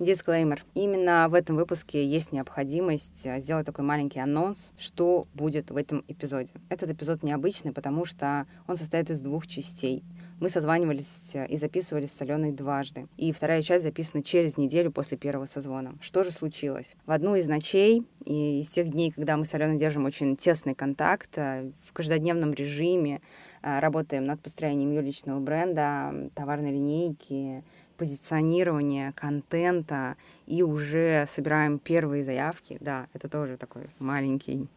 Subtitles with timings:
[0.00, 0.64] Дисклеймер.
[0.72, 6.02] Именно в этом выпуске есть необходимость э, сделать такой маленький анонс, что будет в этом
[6.08, 6.54] эпизоде.
[6.70, 10.02] Этот эпизод необычный, потому что он состоит из двух частей.
[10.40, 13.08] Мы созванивались э, и записывались с Аленой дважды.
[13.18, 15.94] И вторая часть записана через неделю после первого созвона.
[16.00, 16.96] Что же случилось?
[17.04, 20.74] В одну из ночей и из тех дней, когда мы с Аленой держим очень тесный
[20.74, 23.20] контакт э, в каждодневном режиме,
[23.62, 27.62] работаем над построением ее личного бренда, товарной линейки,
[28.00, 32.78] позиционирования, контента и уже собираем первые заявки.
[32.80, 34.68] Да, это тоже такой маленький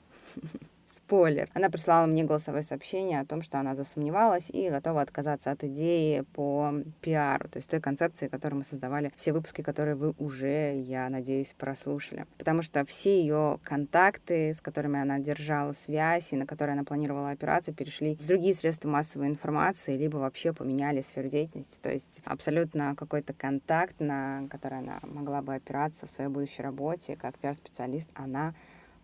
[0.93, 1.49] Спойлер.
[1.53, 6.23] Она прислала мне голосовое сообщение о том, что она засомневалась и готова отказаться от идеи
[6.33, 11.09] по пиару, то есть той концепции, которую мы создавали, все выпуски, которые вы уже, я
[11.09, 12.25] надеюсь, прослушали.
[12.37, 17.31] Потому что все ее контакты, с которыми она держала связь и на которые она планировала
[17.31, 21.79] операции, перешли в другие средства массовой информации, либо вообще поменяли сферу деятельности.
[21.81, 27.15] То есть абсолютно какой-то контакт, на который она могла бы опираться в своей будущей работе
[27.15, 28.53] как пиар-специалист, она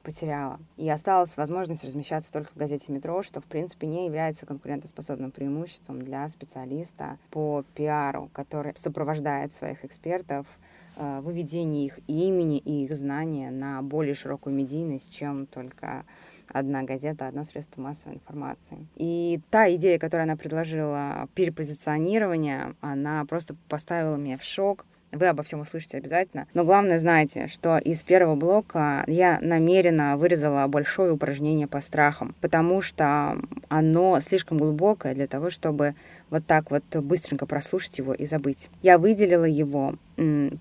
[0.04, 0.60] потеряла.
[0.78, 6.02] И осталась возможность размещаться только в газете «Метро», что, в принципе, не является конкурентоспособным преимуществом
[6.02, 10.48] для специалиста по пиару, который сопровождает своих экспертов
[10.96, 16.06] э, выведение их имени и их знания на более широкую медийность, чем только
[16.48, 18.88] одна газета, одно средство массовой информации.
[18.96, 25.44] И та идея, которую она предложила, перепозиционирование, она просто поставила меня в шок, вы обо
[25.44, 26.48] всем услышите обязательно.
[26.54, 32.82] Но главное, знаете, что из первого блока я намеренно вырезала большое упражнение по страхам, потому
[32.82, 33.38] что
[33.68, 35.96] оно слишком глубокое для того, чтобы
[36.30, 38.70] вот так вот быстренько прослушать его и забыть.
[38.82, 39.96] Я выделила его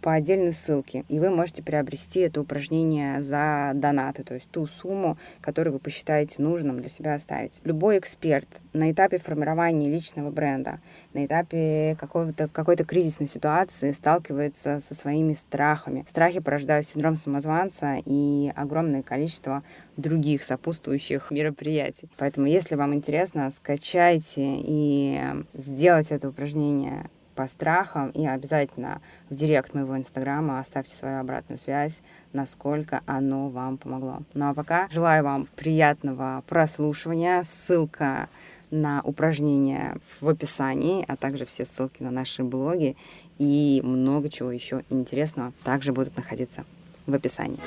[0.02, 5.18] по отдельной ссылке, и вы можете приобрести это упражнение за донаты, то есть ту сумму,
[5.40, 7.60] которую вы посчитаете нужным для себя оставить.
[7.64, 10.80] Любой эксперт на этапе формирования личного бренда,
[11.12, 16.04] на этапе какой-то какой-то кризисной ситуации сталкивается со своими страхами.
[16.08, 19.62] Страхи порождают синдром самозванца и огромное количество
[19.96, 22.08] других сопутствующих мероприятий.
[22.16, 25.20] Поэтому, если вам интересно, скачайте и
[25.54, 29.00] сделайте это упражнение по страхам и обязательно
[29.31, 32.00] в директ моего инстаграма оставьте свою обратную связь,
[32.32, 34.22] насколько оно вам помогло.
[34.34, 37.44] Ну а пока желаю вам приятного прослушивания.
[37.44, 38.28] Ссылка
[38.72, 42.97] на упражнения в описании, а также все ссылки на наши блоги
[43.38, 46.65] и много чего еще интересного также будут находиться
[47.06, 47.60] в описании.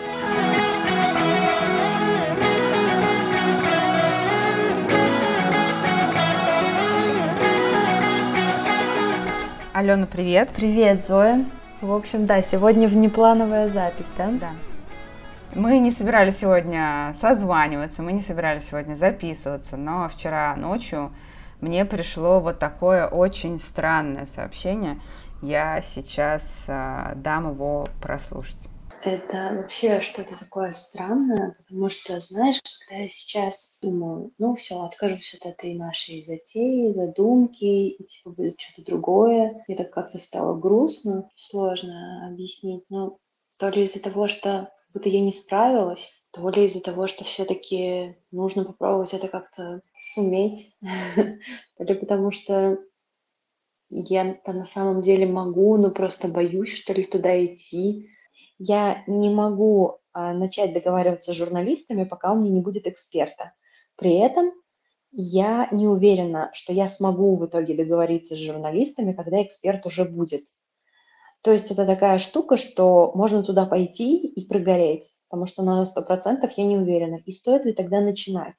[9.81, 10.51] Алена, привет.
[10.55, 11.43] Привет, Зоя.
[11.81, 14.29] В общем, да, сегодня внеплановая запись, да?
[14.39, 14.51] Да.
[15.55, 21.11] Мы не собирались сегодня созваниваться, мы не собирались сегодня записываться, но вчера ночью
[21.61, 24.99] мне пришло вот такое очень странное сообщение.
[25.41, 28.69] Я сейчас э, дам его прослушать.
[29.03, 35.33] Это вообще что-то такое странное, потому что, знаешь, когда я сейчас думаю, ну все, откажусь
[35.33, 41.29] от этой нашей затеи, задумки, и типа будет что-то другое, мне так как-то стало грустно,
[41.35, 43.17] сложно объяснить, но
[43.57, 48.17] то ли из-за того, что будто я не справилась, то ли из-за того, что все-таки
[48.31, 50.75] нужно попробовать это как-то суметь,
[51.15, 52.77] то ли потому что
[53.89, 58.09] я-то на самом деле могу, но просто боюсь, что ли, туда идти,
[58.63, 63.53] я не могу а, начать договариваться с журналистами, пока у меня не будет эксперта.
[63.95, 64.51] При этом
[65.11, 70.41] я не уверена, что я смогу в итоге договориться с журналистами, когда эксперт уже будет.
[71.41, 76.47] То есть это такая штука, что можно туда пойти и прогореть, потому что на 100%
[76.55, 77.19] я не уверена.
[77.25, 78.57] И стоит ли тогда начинать?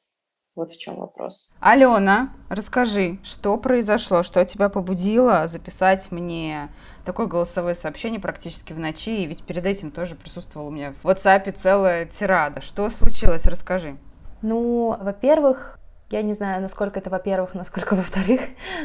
[0.55, 1.55] Вот в чем вопрос.
[1.61, 6.71] Алена, расскажи, что произошло, что тебя побудило записать мне
[7.05, 11.07] такое голосовое сообщение практически в ночи, и ведь перед этим тоже присутствовал у меня в
[11.07, 12.61] WhatsApp целая тирада.
[12.61, 13.47] Что случилось?
[13.47, 13.97] Расскажи.
[14.43, 15.79] Ну, во-первых,
[16.11, 18.41] я не знаю, насколько это во-первых, насколько во-вторых,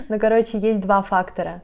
[0.09, 1.61] но, короче, есть два фактора.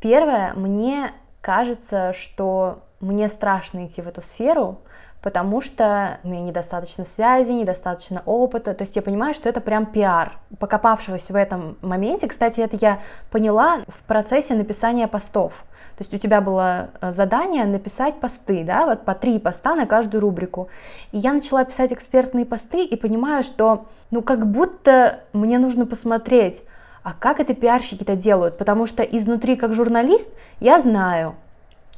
[0.00, 4.80] Первое, мне кажется, что мне страшно идти в эту сферу,
[5.22, 9.86] потому что у меня недостаточно связи, недостаточно опыта, то есть я понимаю, что это прям
[9.86, 10.38] пиар.
[10.58, 13.00] Покопавшись в этом моменте, кстати, это я
[13.30, 15.64] поняла в процессе написания постов.
[15.96, 19.86] То есть у тебя было э, задание написать посты, да, вот по три поста на
[19.86, 20.68] каждую рубрику.
[21.12, 26.62] И я начала писать экспертные посты и понимаю, что ну как будто мне нужно посмотреть,
[27.02, 30.28] а как это пиарщики-то делают, потому что изнутри как журналист
[30.60, 31.34] я знаю,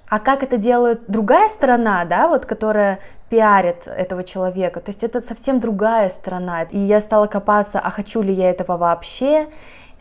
[0.08, 5.20] а как это делает другая сторона, да, вот, которая пиарит этого человека, то есть это
[5.20, 6.62] совсем другая сторона.
[6.62, 9.48] И я стала копаться, а хочу ли я этого вообще,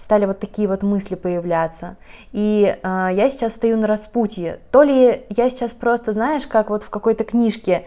[0.08, 1.98] стали вот такие вот мысли появляться.
[2.32, 4.62] И э, я сейчас стою на распутье.
[4.72, 7.84] То ли я сейчас просто, знаешь, как вот в какой-то книжке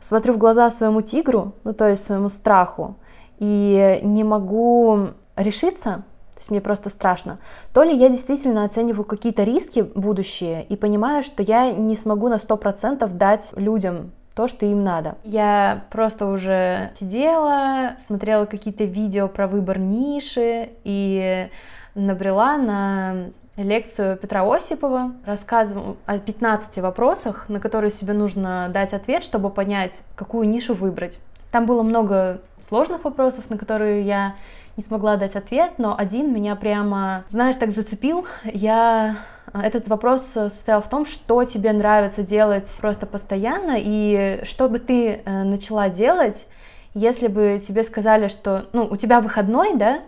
[0.00, 2.94] смотрю в глаза своему тигру, ну то есть своему страху,
[3.40, 6.04] и не могу решиться,
[6.34, 7.38] то есть мне просто страшно,
[7.72, 12.36] то ли я действительно оцениваю какие-то риски будущие и понимаю, что я не смогу на
[12.36, 15.16] 100% дать людям то, что им надо.
[15.24, 21.48] Я просто уже сидела, смотрела какие-то видео про выбор ниши и
[21.94, 29.22] набрела на лекцию Петра Осипова, рассказывал о 15 вопросах, на которые себе нужно дать ответ,
[29.22, 31.20] чтобы понять, какую нишу выбрать.
[31.52, 34.34] Там было много сложных вопросов, на которые я
[34.76, 38.26] не смогла дать ответ, но один меня прямо, знаешь, так зацепил.
[38.42, 39.18] Я
[39.52, 45.22] этот вопрос состоял в том, что тебе нравится делать просто постоянно, и что бы ты
[45.24, 46.46] э, начала делать,
[46.94, 50.00] если бы тебе сказали, что, ну, у тебя выходной, да,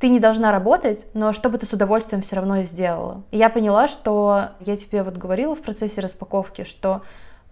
[0.00, 3.22] ты не должна работать, но что бы ты с удовольствием все равно сделала.
[3.30, 7.02] И я поняла, что я тебе вот говорила в процессе распаковки, что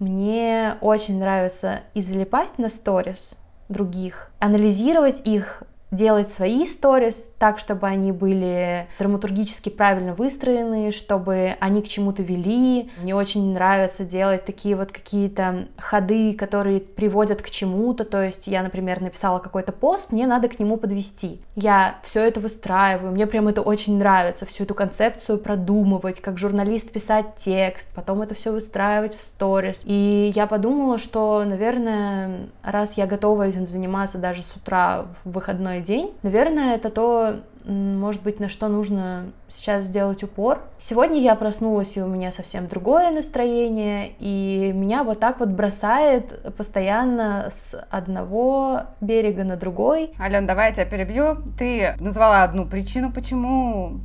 [0.00, 3.38] мне очень нравится и залипать на сторис
[3.68, 11.82] других, анализировать их, делать свои сторис так, чтобы они были драматургически правильно выстроены, чтобы они
[11.82, 12.90] к чему-то вели.
[13.00, 18.04] Мне очень нравится делать такие вот какие-то ходы, которые приводят к чему-то.
[18.04, 21.40] То есть я, например, написала какой-то пост, мне надо к нему подвести.
[21.56, 26.90] Я все это выстраиваю, мне прям это очень нравится, всю эту концепцию продумывать, как журналист
[26.90, 29.80] писать текст, потом это все выстраивать в сторис.
[29.84, 35.79] И я подумала, что, наверное, раз я готова этим заниматься даже с утра в выходной
[35.80, 36.12] день.
[36.22, 40.62] Наверное, это то, может быть, на что нужно сейчас сделать упор.
[40.78, 46.54] Сегодня я проснулась, и у меня совсем другое настроение, и меня вот так вот бросает
[46.56, 50.12] постоянно с одного берега на другой.
[50.18, 51.38] Ален, давай я тебя перебью.
[51.58, 54.00] Ты назвала одну причину, почему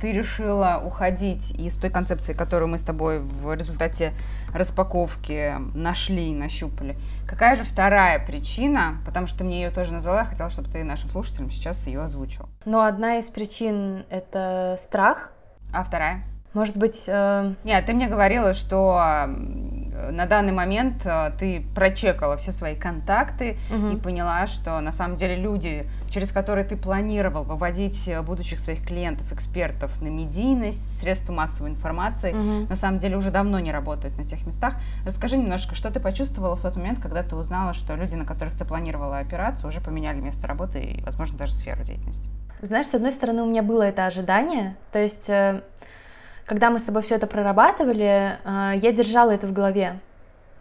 [0.00, 4.12] ты решила уходить из той концепции, которую мы с тобой в результате
[4.52, 6.96] распаковки нашли и нащупали.
[7.26, 10.84] Какая же вторая причина, потому что ты мне ее тоже назвала, я хотела, чтобы ты
[10.84, 12.48] нашим слушателям сейчас ее озвучил.
[12.64, 15.32] Ну, одна из причин— это страх.
[15.72, 16.22] А вторая?
[16.56, 17.02] Может быть...
[17.06, 17.52] Э...
[17.64, 19.28] Нет, ты мне говорила, что
[20.10, 23.88] на данный момент э, ты прочекала все свои контакты угу.
[23.88, 28.86] и поняла, что на самом деле люди, через которые ты планировал выводить э, будущих своих
[28.86, 32.68] клиентов, экспертов на медийность, средства массовой информации, угу.
[32.68, 34.76] на самом деле уже давно не работают на тех местах.
[35.04, 38.56] Расскажи немножко, что ты почувствовала в тот момент, когда ты узнала, что люди, на которых
[38.56, 42.30] ты планировала операцию, уже поменяли место работы и, возможно, даже сферу деятельности?
[42.62, 45.60] Знаешь, с одной стороны, у меня было это ожидание, то есть э,
[46.46, 50.00] когда мы с тобой все это прорабатывали, э, я держала это в голове,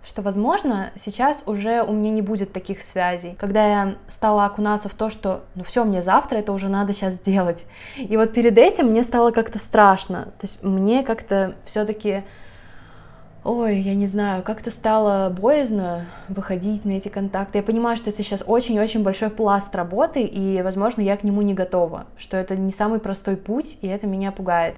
[0.04, 3.36] что, возможно, сейчас уже у меня не будет таких связей.
[3.40, 7.16] Когда я стала окунаться в то, что, ну все, мне завтра это уже надо сейчас
[7.16, 7.66] сделать.
[7.98, 10.26] И вот перед этим мне стало как-то страшно.
[10.40, 12.24] То есть мне как-то все-таки,
[13.44, 17.60] ой, я не знаю, как-то стало боязно выходить на эти контакты.
[17.60, 21.54] Я понимаю, что это сейчас очень-очень большой пласт работы, и, возможно, я к нему не
[21.56, 24.76] готова, что это не самый простой путь, и это меня пугает.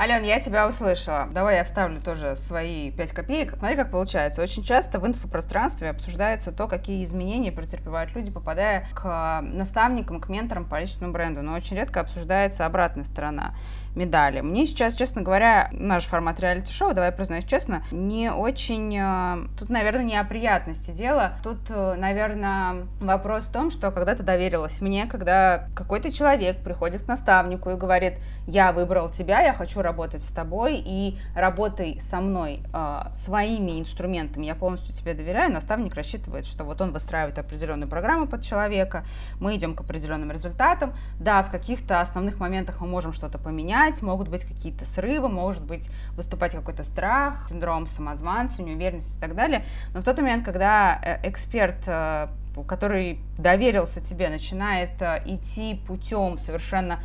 [0.00, 1.26] Ален, я тебя услышала.
[1.32, 3.54] Давай я вставлю тоже свои 5 копеек.
[3.58, 4.40] Смотри, как получается.
[4.40, 10.66] Очень часто в инфопространстве обсуждается то, какие изменения претерпевают люди, попадая к наставникам, к менторам
[10.66, 11.42] по личному бренду.
[11.42, 13.54] Но очень редко обсуждается обратная сторона
[13.98, 14.40] медали.
[14.40, 18.96] Мне сейчас, честно говоря, наш формат реалити-шоу, давай признаюсь честно, не очень...
[18.96, 21.32] Э, тут, наверное, не приятности дело.
[21.42, 27.02] Тут, э, наверное, вопрос в том, что когда ты доверилась мне, когда какой-то человек приходит
[27.02, 28.14] к наставнику и говорит,
[28.46, 34.46] я выбрал тебя, я хочу работать с тобой, и работай со мной э, своими инструментами,
[34.46, 39.04] я полностью тебе доверяю, наставник рассчитывает, что вот он выстраивает определенную программу под человека,
[39.40, 40.92] мы идем к определенным результатам.
[41.18, 45.64] Да, в каких-то основных моментах мы можем что-то поменять, менять, могут быть какие-то срывы, может
[45.64, 49.64] быть выступать какой-то страх, синдром самозванца, неуверенность и так далее.
[49.94, 52.28] Но в тот момент, когда э, эксперт э,
[52.66, 56.98] который доверился тебе, начинает э, идти путем совершенно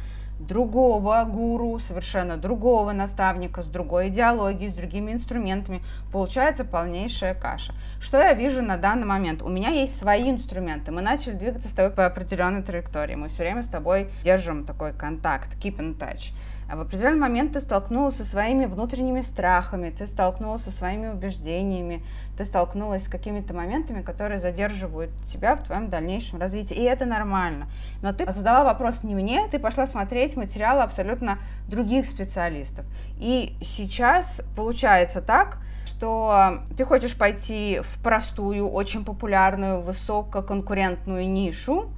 [0.47, 5.81] другого гуру, совершенно другого наставника, с другой идеологией, с другими инструментами,
[6.11, 7.73] получается полнейшая каша.
[7.99, 9.41] Что я вижу на данный момент?
[9.41, 10.91] У меня есть свои инструменты.
[10.91, 13.15] Мы начали двигаться с тобой по определенной траектории.
[13.15, 16.33] Мы все время с тобой держим такой контакт, keep in touch.
[16.73, 22.03] А в определенный момент ты столкнулась со своими внутренними страхами, ты столкнулась со своими убеждениями,
[22.35, 26.73] ты столкнулась с какими-то моментами, которые задерживают тебя в твоем дальнейшем развитии.
[26.73, 27.67] И это нормально.
[28.01, 31.37] Но ты задала вопрос не мне, ты пошла смотреть материалы абсолютно
[31.67, 32.87] других специалистов.
[33.19, 41.91] И сейчас получается так, что ты хочешь пойти в простую, очень популярную, высококонкурентную нишу,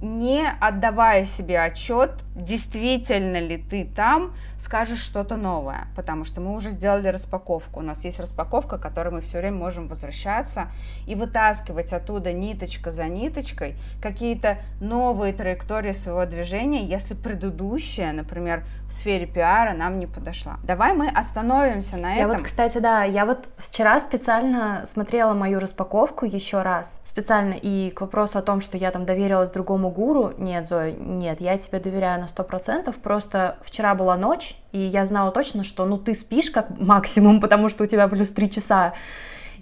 [0.00, 6.70] не отдавая себе отчет, действительно ли ты там скажешь что-то новое, потому что мы уже
[6.70, 7.80] сделали распаковку.
[7.80, 10.68] У нас есть распаковка, к которой мы все время можем возвращаться
[11.06, 18.92] и вытаскивать оттуда ниточка за ниточкой какие-то новые траектории своего движения, если предыдущая, например, в
[18.92, 20.58] сфере пиара нам не подошла.
[20.64, 22.38] Давай мы остановимся на я этом.
[22.38, 28.00] вот, кстати, да, я вот вчера специально смотрела мою распаковку еще раз, специально, и к
[28.00, 32.20] вопросу о том, что я там доверилась другому гуру, нет, Зоя, нет, я тебе доверяю
[32.20, 36.50] на сто процентов, просто вчера была ночь, и я знала точно, что, ну, ты спишь
[36.50, 38.94] как максимум, потому что у тебя плюс три часа,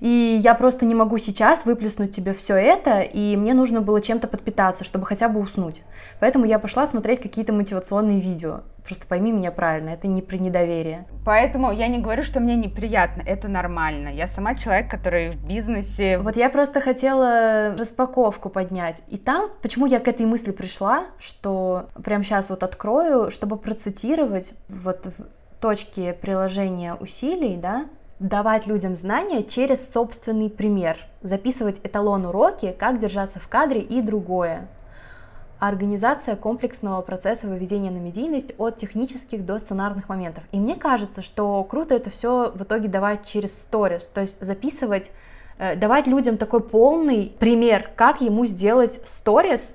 [0.00, 4.28] и я просто не могу сейчас выплеснуть тебе все это, и мне нужно было чем-то
[4.28, 5.82] подпитаться, чтобы хотя бы уснуть.
[6.20, 8.60] Поэтому я пошла смотреть какие-то мотивационные видео.
[8.84, 11.04] Просто пойми меня правильно, это не про недоверие.
[11.24, 14.08] Поэтому я не говорю, что мне неприятно, это нормально.
[14.08, 16.18] Я сама человек, который в бизнесе.
[16.18, 19.02] Вот я просто хотела распаковку поднять.
[19.08, 24.54] И там, почему я к этой мысли пришла, что прямо сейчас вот открою, чтобы процитировать
[24.68, 27.86] вот в точке приложения усилий, да,
[28.18, 34.68] давать людям знания через собственный пример, записывать эталон уроки, как держаться в кадре и другое.
[35.60, 40.44] Организация комплексного процесса выведения на медийность от технических до сценарных моментов.
[40.52, 45.10] И мне кажется, что круто это все в итоге давать через сторис, то есть записывать,
[45.58, 49.74] э, давать людям такой полный пример, как ему сделать сторис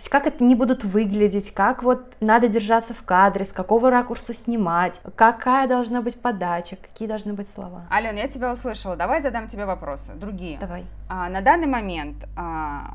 [0.00, 3.90] то есть как это не будут выглядеть, как вот надо держаться в кадре, с какого
[3.90, 7.82] ракурса снимать, какая должна быть подача, какие должны быть слова.
[7.92, 8.96] Ален, я тебя услышала.
[8.96, 10.58] Давай задам тебе вопросы, другие.
[10.58, 10.86] Давай.
[11.10, 12.94] А, на данный момент а,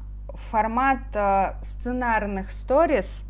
[0.49, 3.21] формат а, сценарных сторис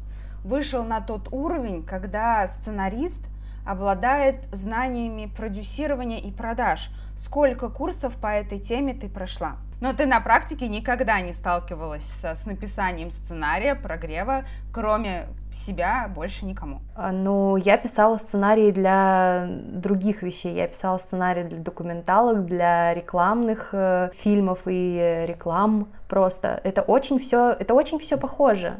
[0.45, 3.25] вышел на тот уровень, когда сценарист
[3.65, 6.91] обладает знаниями продюсирования и продаж.
[7.17, 9.57] Сколько курсов по этой теме ты прошла?
[9.81, 16.45] Но ты на практике никогда не сталкивалась с, с написанием сценария, прогрева, кроме себя, больше
[16.45, 16.81] никому?
[16.95, 20.53] А, ну, я писала сценарии для других вещей.
[20.53, 26.59] Я писала сценарии для документалок, для рекламных э, фильмов и реклам просто.
[26.63, 28.77] Это очень все, это очень все похоже.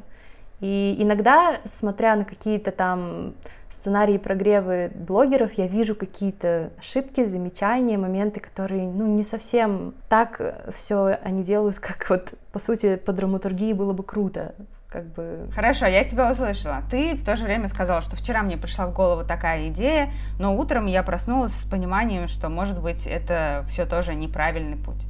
[0.66, 3.36] И иногда, смотря на какие-то там
[3.70, 10.42] сценарии прогревы блогеров я вижу какие-то ошибки, замечания, моменты, которые, ну, не совсем так
[10.76, 14.56] все они делают, как вот, по сути, по драматургии было бы круто.
[14.90, 15.48] Как бы...
[15.54, 16.82] Хорошо, я тебя услышала.
[16.90, 20.58] Ты в то же время сказала, что вчера мне пришла в голову такая идея, но
[20.58, 25.06] утром я проснулась с пониманием, что, может быть, это все тоже неправильный путь.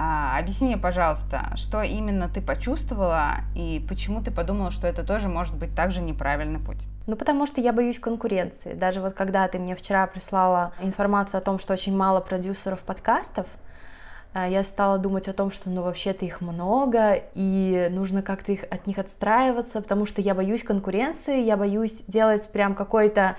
[0.00, 5.28] А, объясни мне, пожалуйста, что именно ты почувствовала и почему ты подумала, что это тоже
[5.28, 6.86] может быть также неправильный путь?
[7.08, 8.74] Ну, потому что я боюсь конкуренции.
[8.74, 13.48] Даже вот когда ты мне вчера прислала информацию о том, что очень мало продюсеров подкастов,
[14.34, 18.62] э, я стала думать о том, что ну вообще-то их много, и нужно как-то их,
[18.70, 23.34] от них отстраиваться, потому что я боюсь конкуренции, я боюсь делать прям какой-то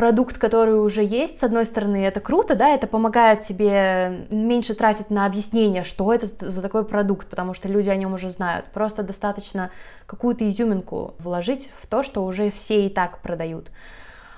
[0.00, 5.10] продукт, который уже есть, с одной стороны, это круто, да, это помогает тебе меньше тратить
[5.10, 8.64] на объяснение, что это за такой продукт, потому что люди о нем уже знают.
[8.72, 9.70] Просто достаточно
[10.06, 13.66] какую-то изюминку вложить в то, что уже все и так продают.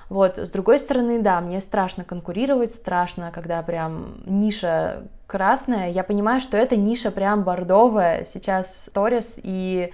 [0.09, 5.91] Вот, с другой стороны, да, мне страшно конкурировать, страшно, когда прям ниша красная.
[5.91, 9.93] Я понимаю, что это ниша прям бордовая сейчас сторис, и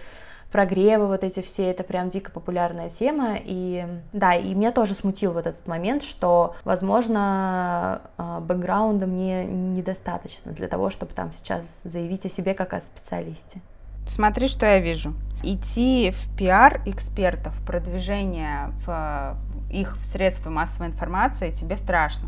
[0.51, 5.34] прогревы вот эти все, это прям дико популярная тема, и да, и меня тоже смутил
[5.34, 12.25] вот этот момент, что, возможно, а, бэкграунда мне недостаточно для того, чтобы там сейчас заявить
[12.25, 13.62] о себе как о специалисте.
[14.08, 15.13] Смотри, что я вижу.
[15.44, 19.38] Идти в пиар экспертов, продвижение в
[19.70, 22.27] их в средства массовой информации тебе страшно,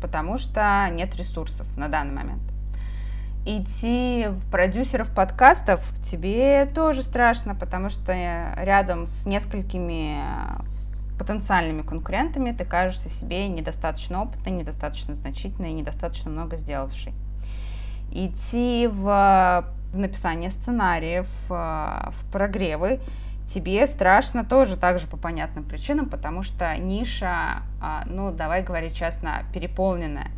[0.00, 2.51] потому что нет ресурсов на данный момент
[3.44, 8.12] идти в продюсеров подкастов тебе тоже страшно, потому что
[8.56, 10.20] рядом с несколькими
[11.18, 17.12] потенциальными конкурентами ты кажешься себе недостаточно опытной, недостаточно значительной, недостаточно много сделавшей.
[18.10, 23.00] Идти в, в написание сценариев, в прогревы
[23.46, 27.62] тебе страшно тоже так же по понятным причинам, потому что ниша,
[28.06, 30.30] ну, давай говорить честно, переполненная.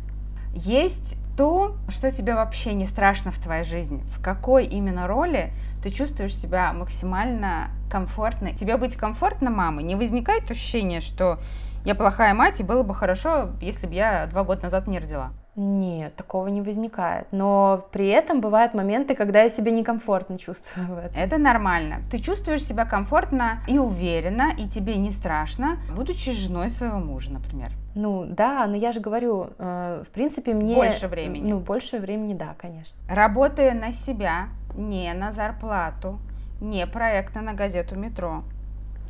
[0.53, 5.51] Есть то, что тебе вообще не страшно в твоей жизни, в какой именно роли
[5.83, 8.53] ты чувствуешь себя максимально комфортно.
[8.53, 11.39] Тебе быть комфортно мамой, не возникает ощущение, что
[11.83, 15.31] я плохая мать, и было бы хорошо, если бы я два года назад не родила.
[15.55, 17.27] Нет, такого не возникает.
[17.31, 21.17] Но при этом бывают моменты, когда я себя некомфортно чувствую в этом.
[21.17, 22.01] Это нормально.
[22.11, 27.71] Ты чувствуешь себя комфортно и уверенно, и тебе не страшно, будучи женой своего мужа, например.
[27.95, 30.75] Ну да, но я же говорю, э, в принципе, мне...
[30.75, 31.49] Больше времени.
[31.49, 32.97] Ну, больше времени, да, конечно.
[33.07, 36.19] Работая на себя, не на зарплату,
[36.59, 38.43] не проекта на газету «Метро».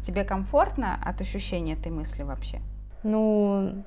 [0.04, 2.60] Тебе комфортно от ощущения этой мысли вообще?
[3.02, 3.84] Ну,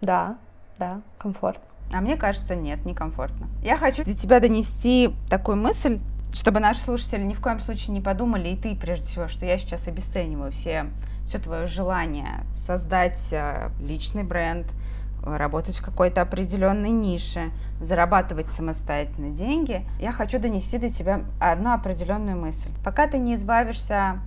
[0.00, 0.36] да,
[0.78, 1.71] да, комфортно.
[1.92, 3.48] А мне кажется, нет, некомфортно.
[3.62, 6.00] Я хочу для тебя донести такую мысль,
[6.32, 9.58] чтобы наши слушатели ни в коем случае не подумали, и ты прежде всего, что я
[9.58, 10.86] сейчас обесцениваю все,
[11.26, 14.66] все твое желание создать э, личный бренд,
[15.22, 22.36] работать в какой-то определенной нише, зарабатывать самостоятельно деньги, я хочу донести до тебя одну определенную
[22.36, 22.70] мысль.
[22.82, 24.20] Пока ты не избавишься,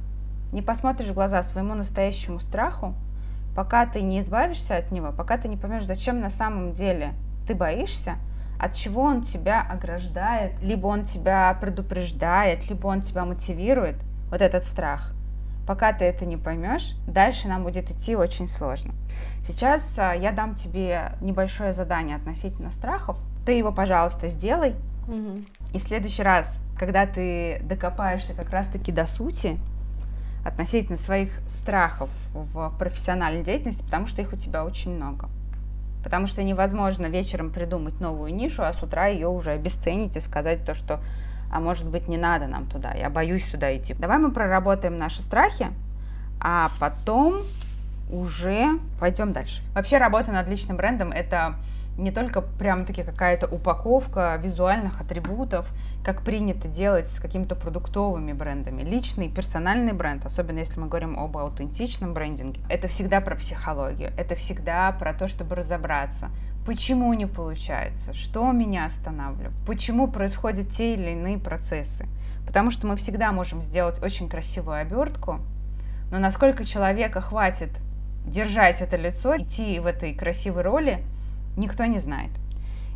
[0.54, 2.94] не посмотришь в глаза своему настоящему страху,
[3.56, 7.14] пока ты не избавишься от него, пока ты не поймешь, зачем на самом деле
[7.46, 8.16] ты боишься,
[8.60, 13.98] от чего он тебя ограждает, либо он тебя предупреждает, либо он тебя мотивирует,
[14.30, 15.14] вот этот страх.
[15.68, 18.94] Пока ты это не поймешь, дальше нам будет идти очень сложно.
[19.44, 23.18] Сейчас а, я дам тебе небольшое задание относительно страхов.
[23.46, 24.76] Ты его, пожалуйста, сделай.
[25.08, 25.46] Угу.
[25.74, 29.58] И в следующий раз, когда ты докопаешься как раз-таки до сути,
[30.46, 35.28] относительно своих страхов в профессиональной деятельности, потому что их у тебя очень много.
[36.06, 40.64] Потому что невозможно вечером придумать новую нишу, а с утра ее уже обесценить и сказать
[40.64, 41.00] то, что
[41.52, 43.96] а может быть не надо нам туда, я боюсь туда идти.
[43.96, 45.68] Давай мы проработаем наши страхи,
[46.40, 47.42] а потом
[48.12, 49.64] уже пойдем дальше.
[49.74, 51.56] Вообще работа над личным брендом это
[51.98, 55.72] не только прям-таки какая-то упаковка визуальных атрибутов,
[56.04, 58.84] как принято делать с какими-то продуктовыми брендами.
[58.84, 64.36] Личный, персональный бренд, особенно если мы говорим об аутентичном брендинге, это всегда про психологию, это
[64.36, 66.30] всегда про то, чтобы разобраться,
[66.66, 72.08] почему не получается, что меня останавливает, почему происходят те или иные процессы.
[72.46, 75.40] Потому что мы всегда можем сделать очень красивую обертку,
[76.12, 77.70] но насколько человека хватит
[78.26, 81.02] держать это лицо, идти в этой красивой роли–
[81.56, 82.32] никто не знает.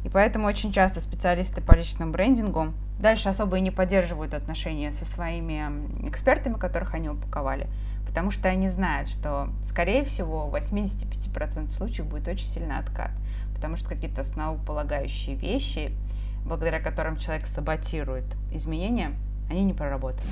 [0.03, 5.05] И поэтому очень часто специалисты по личному брендингу дальше особо и не поддерживают отношения со
[5.05, 7.67] своими экспертами, которых они упаковали,
[8.07, 13.11] потому что они знают, что, скорее всего, в 85% случаев будет очень сильный откат,
[13.53, 15.91] потому что какие-то основополагающие вещи,
[16.45, 19.13] благодаря которым человек саботирует изменения,
[19.49, 20.29] они не проработаны.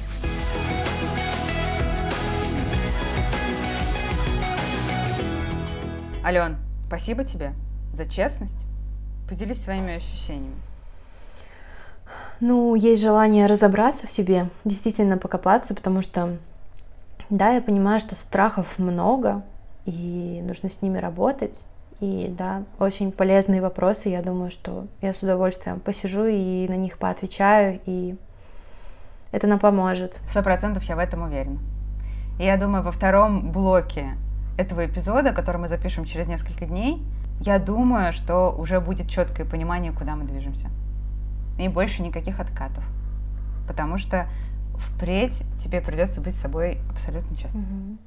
[6.24, 7.54] Ален, спасибо тебе
[7.98, 8.66] за честность.
[9.28, 10.56] Поделись своими ощущениями.
[12.40, 16.38] Ну, есть желание разобраться в себе, действительно покопаться, потому что,
[17.30, 19.42] да, я понимаю, что страхов много,
[19.86, 21.60] и нужно с ними работать.
[22.00, 24.10] И да, очень полезные вопросы.
[24.10, 28.16] Я думаю, что я с удовольствием посижу и на них поотвечаю, и
[29.32, 30.14] это нам поможет.
[30.28, 31.60] Сто процентов я в этом уверена.
[32.40, 34.12] И я думаю, во втором блоке
[34.58, 37.04] этого эпизода, который мы запишем через несколько дней,
[37.40, 40.70] я думаю, что уже будет четкое понимание, куда мы движемся.
[41.60, 42.84] И больше никаких откатов.
[43.68, 44.28] Потому что
[44.76, 47.64] впредь тебе придется быть с собой абсолютно честным.
[47.64, 47.98] Угу.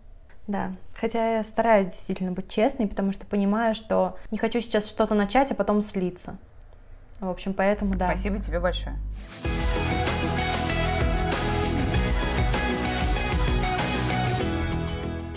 [0.46, 5.14] Да, хотя я стараюсь действительно быть честной, потому что понимаю, что не хочу сейчас что-то
[5.14, 6.36] начать, а потом слиться.
[7.20, 8.08] В общем, поэтому да.
[8.08, 8.96] Спасибо тебе большое.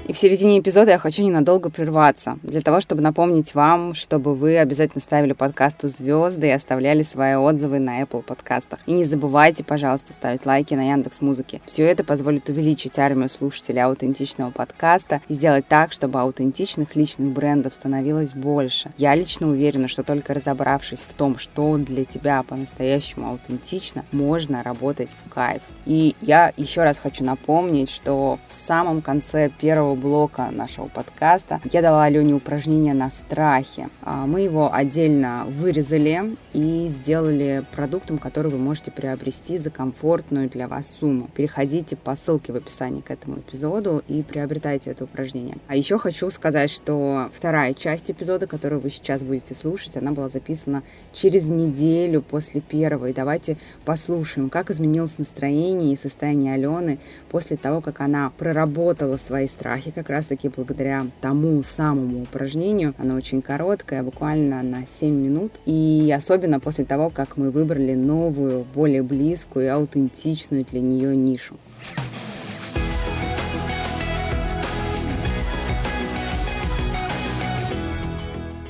[0.05, 4.57] И в середине эпизода я хочу ненадолго прерваться, для того, чтобы напомнить вам, чтобы вы
[4.57, 8.79] обязательно ставили подкасту звезды и оставляли свои отзывы на Apple подкастах.
[8.85, 11.61] И не забывайте, пожалуйста, ставить лайки на Яндекс Музыке.
[11.67, 17.73] Все это позволит увеличить армию слушателей аутентичного подкаста и сделать так, чтобы аутентичных личных брендов
[17.73, 18.91] становилось больше.
[18.97, 25.15] Я лично уверена, что только разобравшись в том, что для тебя по-настоящему аутентично, можно работать
[25.25, 25.61] в кайф.
[25.85, 31.61] И я еще раз хочу напомнить, что в самом конце первого первого блока нашего подкаста
[31.71, 33.89] я дала Алене упражнение на страхе.
[34.01, 40.67] А, мы его отдельно вырезали и сделали продуктом, который вы можете приобрести за комфортную для
[40.67, 41.29] вас сумму.
[41.35, 45.57] Переходите по ссылке в описании к этому эпизоду и приобретайте это упражнение.
[45.67, 50.29] А еще хочу сказать, что вторая часть эпизода, которую вы сейчас будете слушать, она была
[50.29, 53.13] записана через неделю после первой.
[53.13, 59.82] Давайте послушаем, как изменилось настроение и состояние Алены после того, как она проработала свои страхи
[59.83, 62.93] страхи как раз-таки благодаря тому самому упражнению.
[62.97, 65.51] Оно очень короткое, буквально на 7 минут.
[65.65, 71.55] И особенно после того, как мы выбрали новую, более близкую и аутентичную для нее нишу.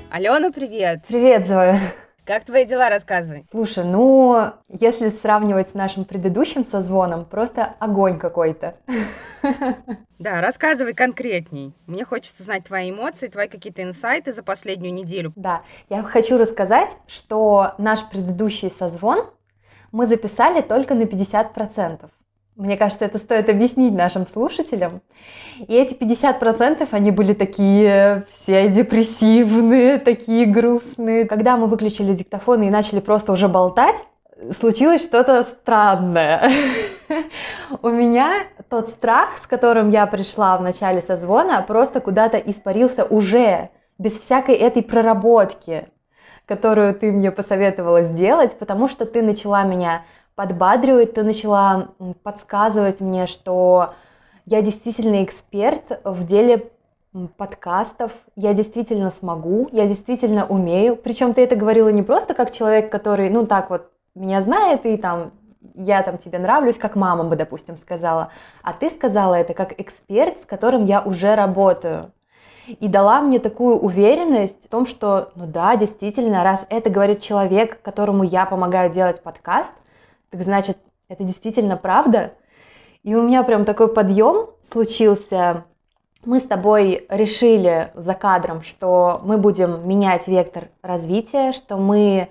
[0.09, 1.03] Алена, привет!
[1.07, 1.79] Привет, Зоя!
[2.25, 3.43] Как твои дела, рассказывай.
[3.49, 8.75] Слушай, ну, если сравнивать с нашим предыдущим созвоном, просто огонь какой-то.
[10.19, 11.73] Да, рассказывай конкретней.
[11.85, 15.33] Мне хочется знать твои эмоции, твои какие-то инсайты за последнюю неделю.
[15.35, 19.25] Да, я хочу рассказать, что наш предыдущий созвон
[19.91, 22.09] мы записали только на 50%.
[22.55, 25.01] Мне кажется, это стоит объяснить нашим слушателям.
[25.67, 31.25] И эти 50% они были такие все депрессивные, такие грустные.
[31.25, 33.97] Когда мы выключили диктофон и начали просто уже болтать,
[34.55, 36.51] случилось что-то странное.
[37.81, 43.69] У меня тот страх, с которым я пришла в начале созвона, просто куда-то испарился уже,
[43.97, 45.87] без всякой этой проработки,
[46.45, 50.03] которую ты мне посоветовала сделать, потому что ты начала меня
[50.35, 51.89] подбадривать, ты начала
[52.23, 53.93] подсказывать мне, что
[54.45, 56.71] я действительно эксперт в деле
[57.37, 60.95] подкастов, я действительно смогу, я действительно умею.
[60.95, 64.97] Причем ты это говорила не просто как человек, который, ну так вот, меня знает и
[64.97, 65.31] там
[65.75, 70.41] я там тебе нравлюсь, как мама бы, допустим, сказала, а ты сказала это как эксперт,
[70.41, 72.11] с которым я уже работаю.
[72.67, 77.81] И дала мне такую уверенность в том, что, ну да, действительно, раз это говорит человек,
[77.81, 79.73] которому я помогаю делать подкаст,
[80.33, 82.31] так значит, это действительно правда.
[83.03, 85.65] И у меня прям такой подъем случился.
[86.25, 92.29] Мы с тобой решили за кадром, что мы будем менять вектор развития, что мы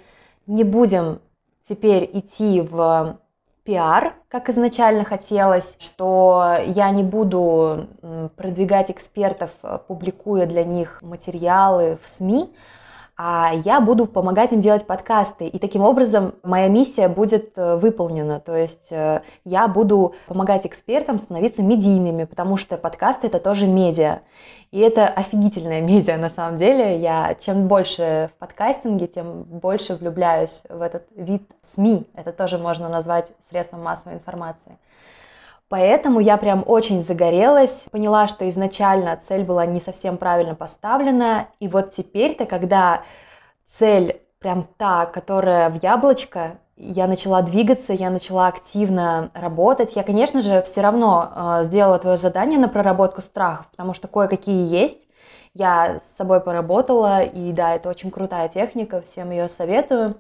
[0.49, 1.21] не будем
[1.63, 3.21] теперь идти в
[3.63, 7.87] пиар, как изначально хотелось, что я не буду
[8.35, 9.51] продвигать экспертов,
[9.87, 12.53] публикуя для них материалы в СМИ,
[13.25, 15.47] а я буду помогать им делать подкасты.
[15.47, 18.41] И таким образом моя миссия будет э, выполнена.
[18.41, 24.23] То есть э, я буду помогать экспертам становиться медийными, потому что подкасты это тоже медиа.
[24.73, 26.99] И это офигительная медиа на самом деле.
[26.99, 32.09] Я чем больше в подкастинге, тем больше влюбляюсь в этот вид СМИ.
[32.17, 34.79] Это тоже можно назвать средством массовой информации.
[35.73, 41.49] Поэтому я прям очень загорелась, поняла, что изначально цель была не совсем правильно поставлена.
[41.61, 43.05] И вот теперь-то, когда
[43.79, 49.97] цель прям та, которая в яблочко, я начала двигаться, я начала активно работать.
[49.97, 54.71] Я, конечно же, все равно э, сделала твое задание на проработку страхов, потому что кое-какие
[54.71, 55.09] есть.
[55.55, 60.17] Я с собой поработала, и да, это очень крутая техника, всем ее советую.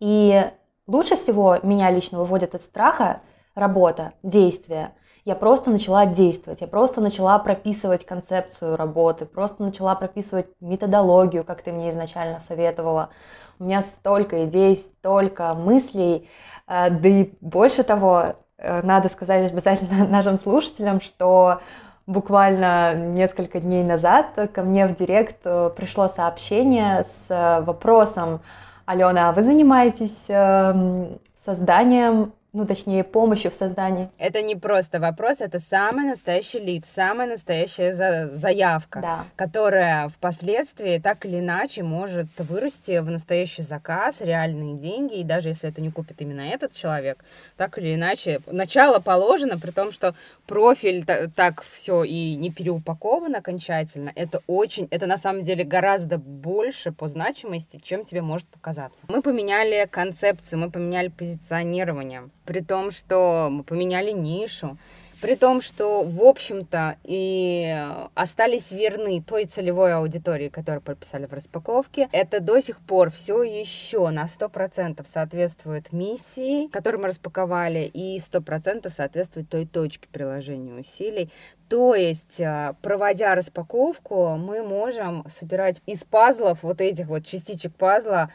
[0.00, 0.50] И
[0.88, 3.20] лучше всего меня лично выводит от страха
[3.60, 4.92] работа, действие.
[5.24, 11.62] Я просто начала действовать, я просто начала прописывать концепцию работы, просто начала прописывать методологию, как
[11.62, 13.10] ты мне изначально советовала.
[13.58, 16.28] У меня столько идей, столько мыслей,
[16.66, 21.60] э, да и больше того, э, надо сказать обязательно нашим слушателям, что
[22.06, 28.40] буквально несколько дней назад ко мне в директ э, пришло сообщение с вопросом,
[28.86, 34.08] Алена, а вы занимаетесь эм, созданием ну, точнее, помощью в создании.
[34.18, 39.24] Это не просто вопрос, это самый настоящий лид, самая настоящая за заявка, да.
[39.36, 45.68] которая впоследствии так или иначе может вырасти в настоящий заказ, реальные деньги, и даже если
[45.68, 47.24] это не купит именно этот человек,
[47.56, 50.14] так или иначе, начало положено, при том, что
[50.46, 56.90] профиль так все и не переупакован окончательно, это очень, это на самом деле гораздо больше
[56.90, 59.06] по значимости, чем тебе может показаться.
[59.08, 64.76] Мы поменяли концепцию, мы поменяли позиционирование при том, что мы поменяли нишу,
[65.20, 67.72] при том, что, в общем-то, и
[68.14, 72.08] остались верны той целевой аудитории, которую прописали в распаковке.
[72.10, 78.90] Это до сих пор все еще на 100% соответствует миссии, которую мы распаковали, и 100%
[78.90, 81.30] соответствует той точке приложения усилий.
[81.68, 88.32] То есть, а, проводя распаковку, мы можем собирать из пазлов, вот этих вот частичек пазла,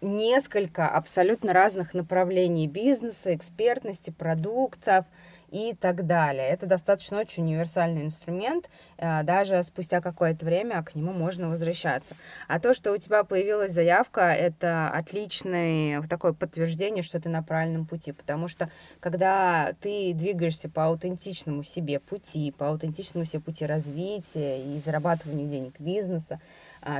[0.00, 5.06] несколько абсолютно разных направлений бизнеса, экспертности, продуктов
[5.50, 6.48] и так далее.
[6.48, 12.14] Это достаточно очень универсальный инструмент, а, даже спустя какое-то время к нему можно возвращаться.
[12.48, 17.86] А то, что у тебя появилась заявка, это отличное такое подтверждение, что ты на правильном
[17.86, 24.62] пути, потому что когда ты двигаешься по аутентичному себе пути, по аутентичному себе пути развития
[24.62, 26.40] и зарабатывания денег бизнеса, а,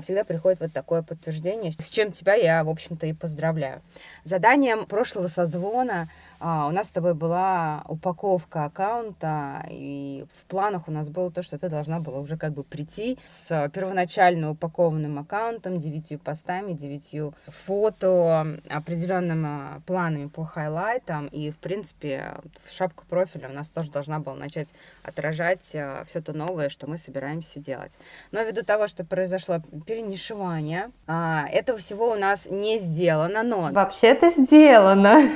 [0.02, 3.82] всегда приходит вот такое подтверждение, с чем тебя я, в общем-то, и поздравляю.
[4.24, 6.08] Заданием прошлого созвона
[6.40, 11.42] а, у нас с тобой была упаковка аккаунта, и в планах у нас было то,
[11.42, 17.34] что ты должна была уже как бы прийти с первоначально упакованным аккаунтом, девятью постами, девятью
[17.46, 22.34] фото, определенными планами по хайлайтам, и, в принципе,
[22.70, 24.68] шапка профиля у нас тоже должна была начать
[25.02, 27.92] отражать а, все то новое, что мы собираемся делать.
[28.32, 30.90] Но ввиду того, что произошло перенишевание.
[31.06, 33.70] А, этого всего у нас не сделано, но...
[33.72, 35.28] Вообще-то сделано.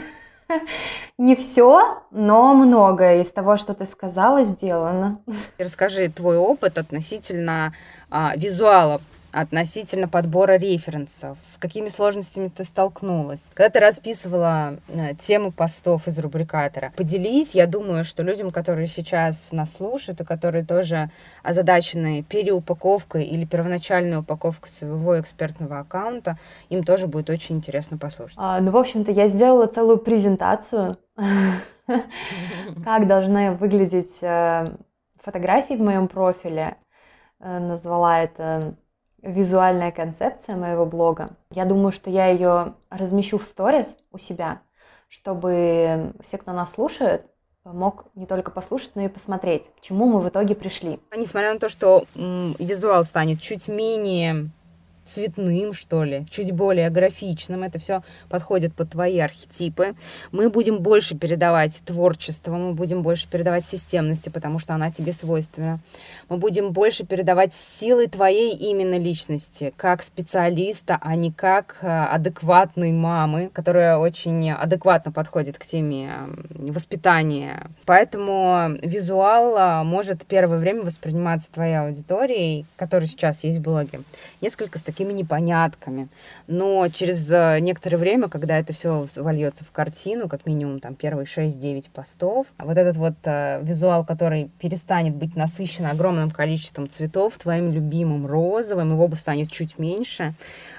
[1.19, 5.21] Не все, но многое из того, что ты сказала, сделано.
[5.59, 7.73] Расскажи твой опыт относительно
[8.11, 9.01] а, визуала
[9.35, 11.37] относительно подбора референсов?
[11.43, 13.41] С какими сложностями ты столкнулась?
[13.55, 19.51] Когда ты расписывала э, темы постов из рубрикатора, поделись, я думаю, что людям, которые сейчас
[19.51, 21.11] нас слушают и которые тоже
[21.43, 28.39] озадачены переупаковкой или первоначальной упаковкой своего экспертного аккаунта, им тоже будет очень интересно послушать.
[28.39, 30.97] А, ну, в общем-то, я сделала целую презентацию,
[32.85, 34.69] как должны выглядеть э,
[35.23, 36.77] фотографии в моем профиле.
[37.41, 38.77] Э, назвала это
[39.25, 41.31] визуальная концепция моего блога.
[41.51, 44.61] Я думаю, что я ее размещу в сторис у себя,
[45.09, 47.27] чтобы все, кто нас слушает,
[47.65, 51.01] мог не только послушать, но и посмотреть, к чему мы в итоге пришли.
[51.17, 54.51] Несмотря на то, что визуал станет чуть менее
[55.05, 57.63] цветным, что ли, чуть более графичным.
[57.63, 59.95] Это все подходит под твои архетипы.
[60.33, 65.81] Мы будем больше передавать творчество, мы будем больше передавать системности, потому что она тебе свойственна.
[66.29, 72.93] Мы будем больше передавать силы твоей именно личности, как специалиста, а не как э, адекватной
[72.93, 76.11] мамы, которая очень адекватно подходит к теме
[76.51, 77.71] воспитания.
[77.85, 84.01] Поэтому визуал э, может первое время восприниматься твоей аудиторией, которая сейчас есть в блоге,
[84.41, 86.09] несколько с такими непонятками.
[86.47, 91.27] Но через э, некоторое время, когда это все вольется в картину, как минимум там первые
[91.27, 97.73] 6-9 постов, вот этот вот э, визуал, который перестанет быть насыщен огромным количеством цветов, твоим
[97.73, 100.35] любимым розовым, его бы станет чуть меньше,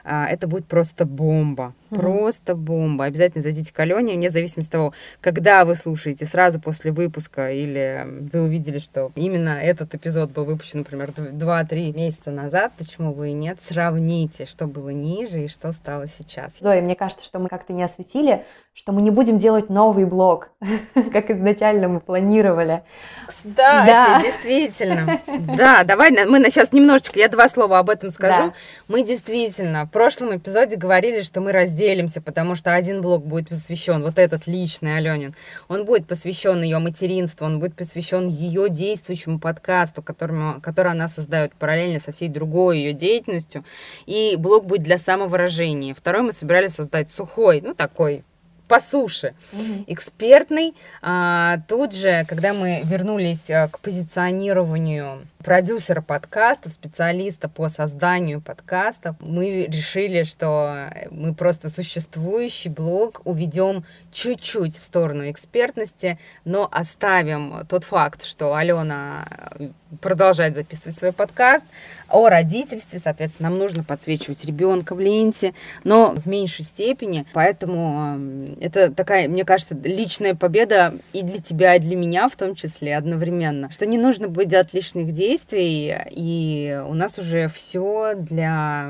[0.06, 1.74] это будет просто бомба.
[1.90, 2.00] Mm-hmm.
[2.00, 3.06] Просто бомба.
[3.06, 8.06] Обязательно зайдите к Алене, вне зависимости от того, когда вы слушаете, сразу после выпуска, или
[8.32, 13.34] вы увидели, что именно этот эпизод был выпущен, например, 2-3 месяца назад, почему вы и
[13.34, 16.60] нет, сравните, что было ниже и что стало сейчас.
[16.60, 20.50] Зоя, мне кажется, что мы как-то не осветили, что мы не будем делать новый блог,
[21.14, 22.84] как изначально мы планировали.
[23.28, 24.22] Кстати, да.
[24.22, 25.20] действительно.
[25.56, 28.48] Да, давай мы сейчас немножечко, я два слова об этом скажу.
[28.48, 28.54] Да.
[28.88, 34.20] Мы действительно прошлом эпизоде говорили, что мы разделимся, потому что один блог будет посвящен, вот
[34.20, 35.34] этот личный Аленин,
[35.70, 41.54] он будет посвящен ее материнству, он будет посвящен ее действующему подкасту, которому, который она создает
[41.54, 43.64] параллельно со всей другой ее деятельностью.
[44.06, 45.94] И блог будет для самовыражения.
[45.94, 48.26] Второй мы собирались создать сухой, ну такой
[48.68, 49.34] по суше.
[49.54, 49.86] Угу.
[49.88, 50.74] Экспертный.
[51.02, 59.16] А, тут же, когда мы вернулись а, к позиционированию продюсера подкастов, специалиста по созданию подкастов,
[59.20, 67.84] мы решили, что мы просто существующий блог уведем чуть-чуть в сторону экспертности, но оставим тот
[67.84, 69.28] факт, что Алена
[69.60, 69.70] э,
[70.02, 71.66] продолжает записывать свой подкаст
[72.08, 78.56] о родительстве, соответственно, нам нужно подсвечивать ребенка в ленте, но в меньшей степени, поэтому э,
[78.62, 82.96] это такая, мне кажется, личная победа и для тебя, и для меня в том числе
[82.96, 88.90] одновременно, что не нужно будет делать лишних действий, и у нас уже все для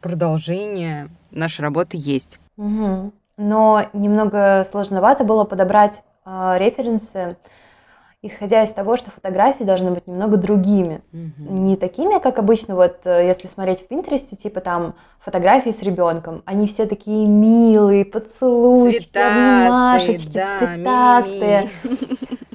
[0.00, 2.38] продолжения нашей работы есть.
[2.56, 7.36] Угу но немного сложновато было подобрать э, референсы,
[8.22, 11.00] исходя из того, что фотографии должны быть немного другими.
[11.12, 11.52] Mm-hmm.
[11.52, 16.42] Не такими, как обычно, вот э, если смотреть в Пинтересте, типа там фотографии с ребенком,
[16.44, 21.70] они все такие милые, поцелуйчики, цветастые, да, цветастые.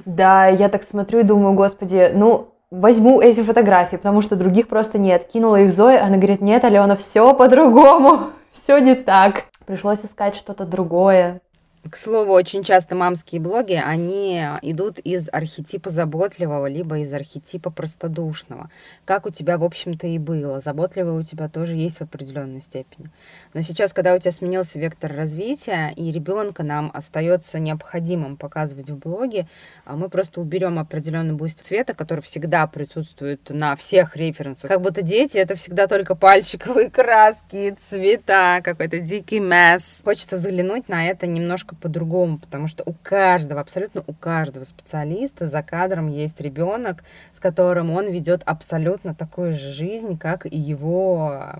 [0.06, 4.98] Да, я так смотрю и думаю, господи, ну возьму эти фотографии, потому что других просто
[4.98, 5.26] нет.
[5.26, 9.46] Кинула их Зоя, она говорит, нет, Алена, все по-другому, все не так.
[9.66, 11.42] Пришлось искать что-то другое.
[11.90, 18.70] К слову, очень часто мамские блоги, они идут из архетипа заботливого, либо из архетипа простодушного.
[19.04, 20.58] Как у тебя, в общем-то, и было.
[20.58, 23.10] Заботливый у тебя тоже есть в определенной степени.
[23.54, 28.96] Но сейчас, когда у тебя сменился вектор развития, и ребенка нам остается необходимым показывать в
[28.98, 29.46] блоге,
[29.84, 34.68] а мы просто уберем определенный boost цвета, который всегда присутствует на всех референсах.
[34.68, 40.00] Как будто дети— это всегда только пальчиковые краски, цвета, какой-то дикий mess.
[40.02, 45.62] Хочется взглянуть на это немножко по-другому, потому что у каждого, абсолютно у каждого специалиста за
[45.62, 47.04] кадром есть ребенок,
[47.36, 51.52] с которым он ведет абсолютно такую же жизнь, как и его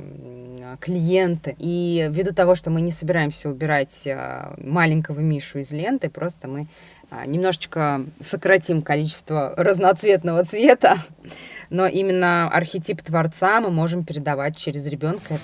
[0.81, 1.55] клиенты.
[1.59, 6.67] И ввиду того, что мы не собираемся убирать а, маленького Мишу из ленты, просто мы
[7.11, 10.97] а, немножечко сократим количество разноцветного цвета,
[11.71, 15.39] но именно архетип творца мы можем передавать через ребенка.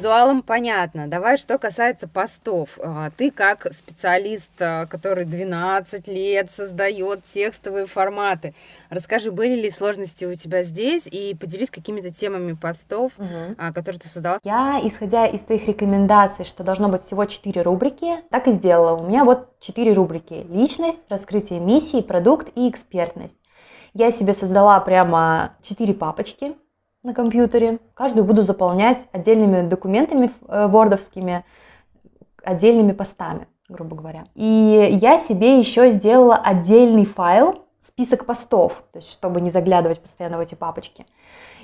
[0.00, 1.08] Визуалом понятно.
[1.08, 2.78] Давай, что касается постов.
[2.82, 8.54] А, ты как специалист, а, который 12 лет создает текстовые форматы,
[8.88, 13.72] расскажи, были ли сложности у тебя здесь и поделись какими-то темами постов, угу.
[13.74, 14.38] которые ты создала.
[14.42, 18.96] Я, исходя из твоих рекомендаций, что должно быть всего 4 рубрики, так и сделала.
[18.96, 20.46] У меня вот 4 рубрики.
[20.48, 23.36] Личность, раскрытие миссии, продукт и экспертность.
[23.92, 26.54] Я себе создала прямо 4 папочки
[27.02, 27.78] на компьютере.
[27.94, 31.44] Каждую буду заполнять отдельными документами э, вордовскими,
[32.42, 34.24] отдельными постами, грубо говоря.
[34.34, 40.36] И я себе еще сделала отдельный файл, список постов, то есть чтобы не заглядывать постоянно
[40.36, 41.06] в эти папочки.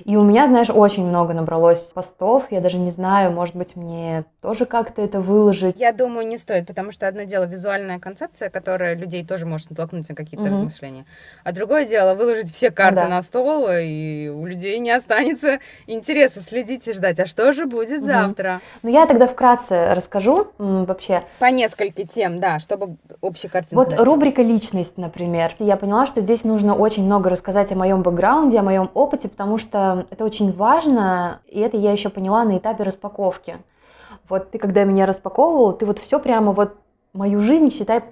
[0.05, 2.45] И у меня, знаешь, очень много набралось постов.
[2.51, 5.81] Я даже не знаю, может быть, мне тоже как-то это выложить.
[5.81, 10.09] Я думаю, не стоит, потому что одно дело визуальная концепция, которая людей тоже может натолкнуть
[10.09, 10.53] на какие-то mm-hmm.
[10.53, 11.07] размышления.
[11.45, 13.09] А другое дело выложить все карты да.
[13.09, 17.19] на стол, и у людей не останется интереса следить и ждать.
[17.21, 18.07] А что же будет mm-hmm.
[18.07, 18.61] завтра?
[18.83, 21.23] Ну, я тогда вкратце расскажу вообще.
[21.39, 23.77] По несколько тем, да, чтобы общая картинка.
[23.77, 25.55] Вот рубрика «Личность», например.
[25.59, 29.59] Я поняла, что здесь нужно очень много рассказать о моем бэкграунде, о моем опыте, потому
[29.59, 33.59] что это очень важно, и это я еще поняла на этапе распаковки.
[34.29, 36.77] Вот ты, когда меня распаковывал, ты вот все прямо вот
[37.13, 38.03] мою жизнь, считай,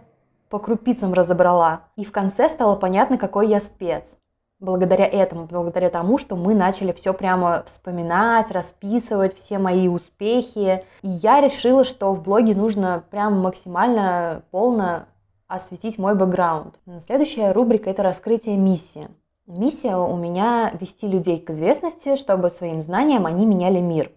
[0.48, 1.80] по крупицам разобрала.
[1.96, 4.16] И в конце стало понятно, какой я спец.
[4.60, 10.84] Благодаря этому, благодаря тому, что мы начали все прямо вспоминать, расписывать все мои успехи.
[11.02, 15.06] И я решила, что в блоге нужно прям максимально полно
[15.48, 16.78] осветить мой бэкграунд.
[17.04, 19.08] Следующая рубрика– это раскрытие миссии.
[19.46, 24.10] Миссия у меня вести людей к известности, чтобы своим знанием они меняли мир.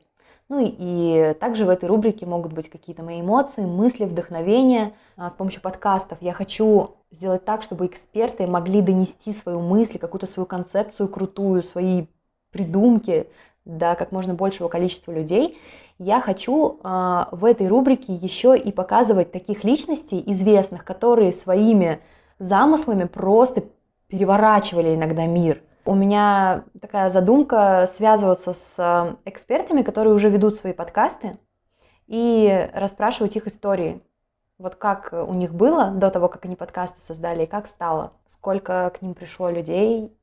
[0.48, 5.34] Ну и, также в этой рубрике могут быть какие-то мои эмоции, мысли, вдохновения а, с
[5.34, 6.20] помощью подкастов.
[6.22, 12.06] Я хочу сделать так, чтобы эксперты могли донести свою мысль, какую-то свою концепцию крутую, свои
[12.54, 13.28] придумки
[13.66, 15.60] до как можно большего количества людей.
[16.00, 22.00] Я хочу э, в этой рубрике еще и показывать таких личностей известных, которые своими
[22.40, 23.66] замыслами просто
[24.08, 25.62] переворачивали иногда мир.
[25.86, 31.38] У меня такая задумка связываться с э, экспертами, которые уже ведут свои подкасты,
[32.08, 34.02] и расспрашивать их истории.
[34.58, 38.92] Вот как у них было до того, как они подкасты создали, и как стало, сколько
[38.98, 40.17] к ним пришло людей,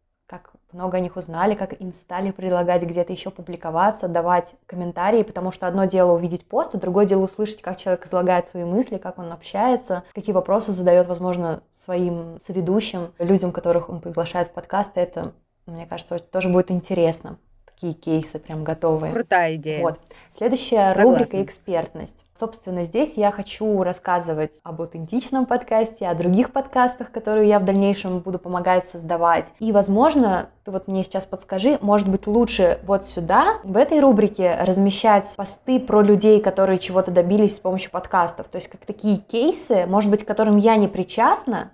[0.75, 5.67] много о них узнали, как им стали предлагать где-то еще публиковаться, давать комментарии, потому что
[5.67, 9.33] одно дело увидеть пост, а другое дело услышать, как человек излагает свои мысли, как он
[9.33, 15.01] общается, какие вопросы задает, возможно, своим соведущим, людям, которых он приглашает в подкасты.
[15.01, 15.33] Это,
[15.67, 17.39] мне кажется, тоже будет интересно
[17.75, 19.13] такие кейсы прям готовые.
[19.13, 19.83] Крутая идея.
[19.83, 20.01] Вот.
[20.37, 21.03] Следующая Согласна.
[21.03, 22.25] рубрика «Экспертность».
[22.39, 28.19] Собственно, здесь я хочу рассказывать об аутентичном подкасте, о других подкастах, которые я в дальнейшем
[28.19, 29.53] буду помогать создавать.
[29.61, 34.57] И, возможно, ты вот мне сейчас подскажи, может быть, лучше вот сюда, в этой рубрике,
[34.61, 38.49] размещать посты про людей, которые чего-то добились с помощью подкастов.
[38.49, 41.73] То есть как такие кейсы, может быть, к которым я не причастна,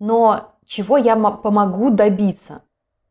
[0.00, 2.62] но чего я помогу добиться.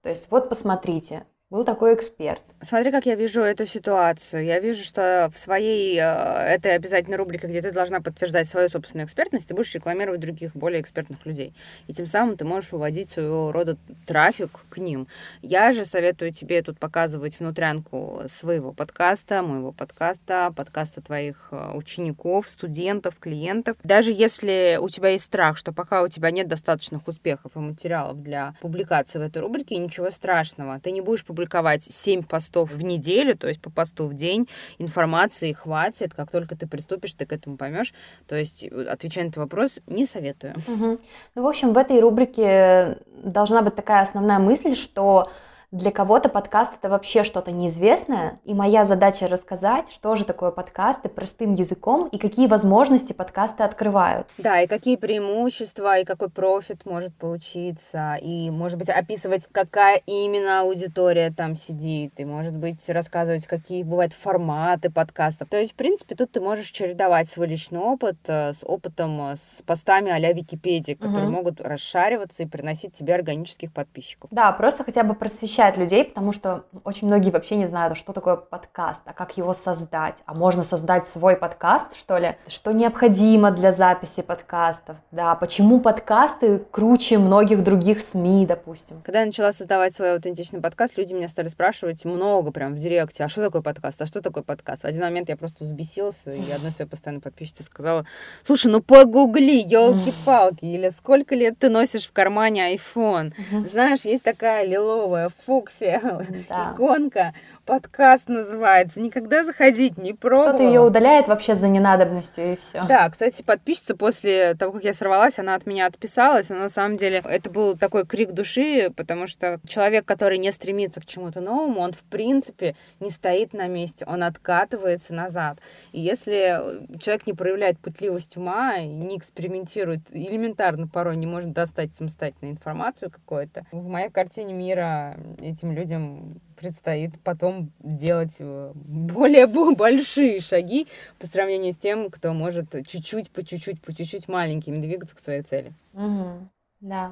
[0.03, 2.43] То есть вот посмотрите, был такой эксперт.
[2.61, 4.45] Смотри, как я вижу эту ситуацию.
[4.45, 9.07] Я вижу, что в своей э, этой обязательной рубрике, где ты должна подтверждать свою собственную
[9.07, 11.53] экспертность, ты будешь рекламировать других более экспертных людей.
[11.87, 15.07] И тем самым ты можешь уводить своего рода трафик к ним.
[15.41, 22.47] Я же советую тебе тут показывать внутрянку своего подкаста, моего подкаста, подкаста твоих э, учеников,
[22.47, 23.77] студентов, клиентов.
[23.83, 28.21] Даже если у тебя есть страх, что пока у тебя нет достаточных успехов и материалов
[28.21, 30.79] для публикации в этой рубрике, ничего страшного.
[30.79, 34.49] Ты не будешь публиковать публиковать 7 постов в неделю, то есть по посту в день,
[34.77, 37.93] информации хватит, как только ты приступишь, ты к этому поймешь.
[38.27, 40.53] То есть, э, отвечая на этот вопрос, не советую.
[40.67, 40.99] Угу.
[41.35, 45.31] Ну, в общем, в этой рубрике должна быть такая основная мысль, что
[45.71, 51.09] для кого-то подкаст это вообще что-то неизвестное, и моя задача рассказать, что же такое подкасты
[51.09, 54.27] простым языком и какие возможности подкасты открывают.
[54.39, 60.61] Да, и какие преимущества, и какой профит может получиться, и, может быть, описывать, какая именно
[60.61, 65.49] аудитория там сидит, и, может быть, рассказывать, какие бывают форматы подкастов.
[65.49, 69.35] То есть, в принципе, тут ты можешь чередовать свой личный опыт э, с опытом, э,
[69.35, 71.35] с постами а-ля Википедии, которые угу.
[71.35, 74.29] могут расшариваться и приносить тебе органических подписчиков.
[74.31, 78.13] Да, просто хотя бы просвещать просвещает людей, потому что очень многие вообще не знают, что
[78.13, 80.15] такое подкаст, а как его создать.
[80.25, 82.35] А можно создать свой подкаст, что ли?
[82.47, 84.95] Что необходимо для записи подкастов?
[85.11, 89.01] Да, почему подкасты круче многих других СМИ, допустим?
[89.03, 93.25] Когда я начала создавать свой аутентичный подкаст, люди меня стали спрашивать много прям в директе,
[93.25, 94.83] а что такое подкаст, а что такое подкаст?
[94.83, 98.05] В один момент я просто взбесился, и одной своей постоянной подписчице сказала,
[98.43, 103.33] слушай, ну погугли, елки-палки, или сколько лет ты носишь в кармане iPhone?
[103.67, 105.99] Знаешь, есть такая лиловая фуксия,
[106.47, 106.73] да.
[106.75, 107.33] иконка,
[107.65, 109.01] подкаст называется.
[109.01, 110.49] Никогда заходить не пробовала.
[110.49, 112.83] Кто-то ее удаляет вообще за ненадобностью и все.
[112.87, 116.49] Да, кстати, подписчица после того, как я сорвалась, она от меня отписалась.
[116.49, 121.01] Но на самом деле это был такой крик души, потому что человек, который не стремится
[121.01, 125.57] к чему-то новому, он в принципе не стоит на месте, он откатывается назад.
[125.93, 126.61] И если
[126.99, 133.65] человек не проявляет пытливость ума, не экспериментирует, элементарно порой не может достать самостоятельно информацию какую-то,
[133.71, 140.87] в моей картине мира этим людям предстоит потом делать э, более большие шаги
[141.19, 145.41] по сравнению с тем, кто может чуть-чуть, по чуть-чуть, по чуть-чуть маленькими двигаться к своей
[145.41, 145.73] цели.
[145.93, 146.49] Угу.
[146.81, 147.11] Да.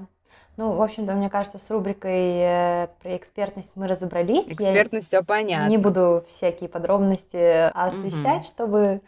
[0.58, 4.48] Ну, в общем-то, мне кажется, с рубрикой э, про экспертность мы разобрались.
[4.48, 5.70] Экспертность все понятно.
[5.70, 8.48] Не буду всякие подробности освещать, угу.
[8.48, 9.02] чтобы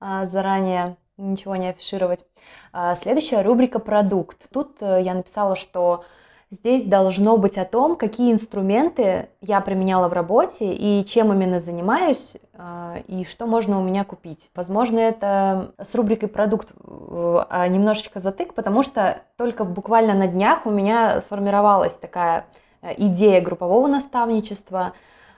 [0.00, 2.24] а, заранее ничего не афишировать.
[2.72, 4.48] А, следующая рубрика «Продукт».
[4.50, 6.04] Тут э, я написала, что
[6.50, 12.36] здесь должно быть о том, какие инструменты я применяла в работе и чем именно занимаюсь,
[12.54, 14.50] а, и что можно у меня купить.
[14.54, 20.70] Возможно, это с рубрикой «Продукт» а, немножечко затык, потому что только буквально на днях у
[20.70, 22.46] меня сформировалась такая
[22.82, 24.92] э, идея группового наставничества,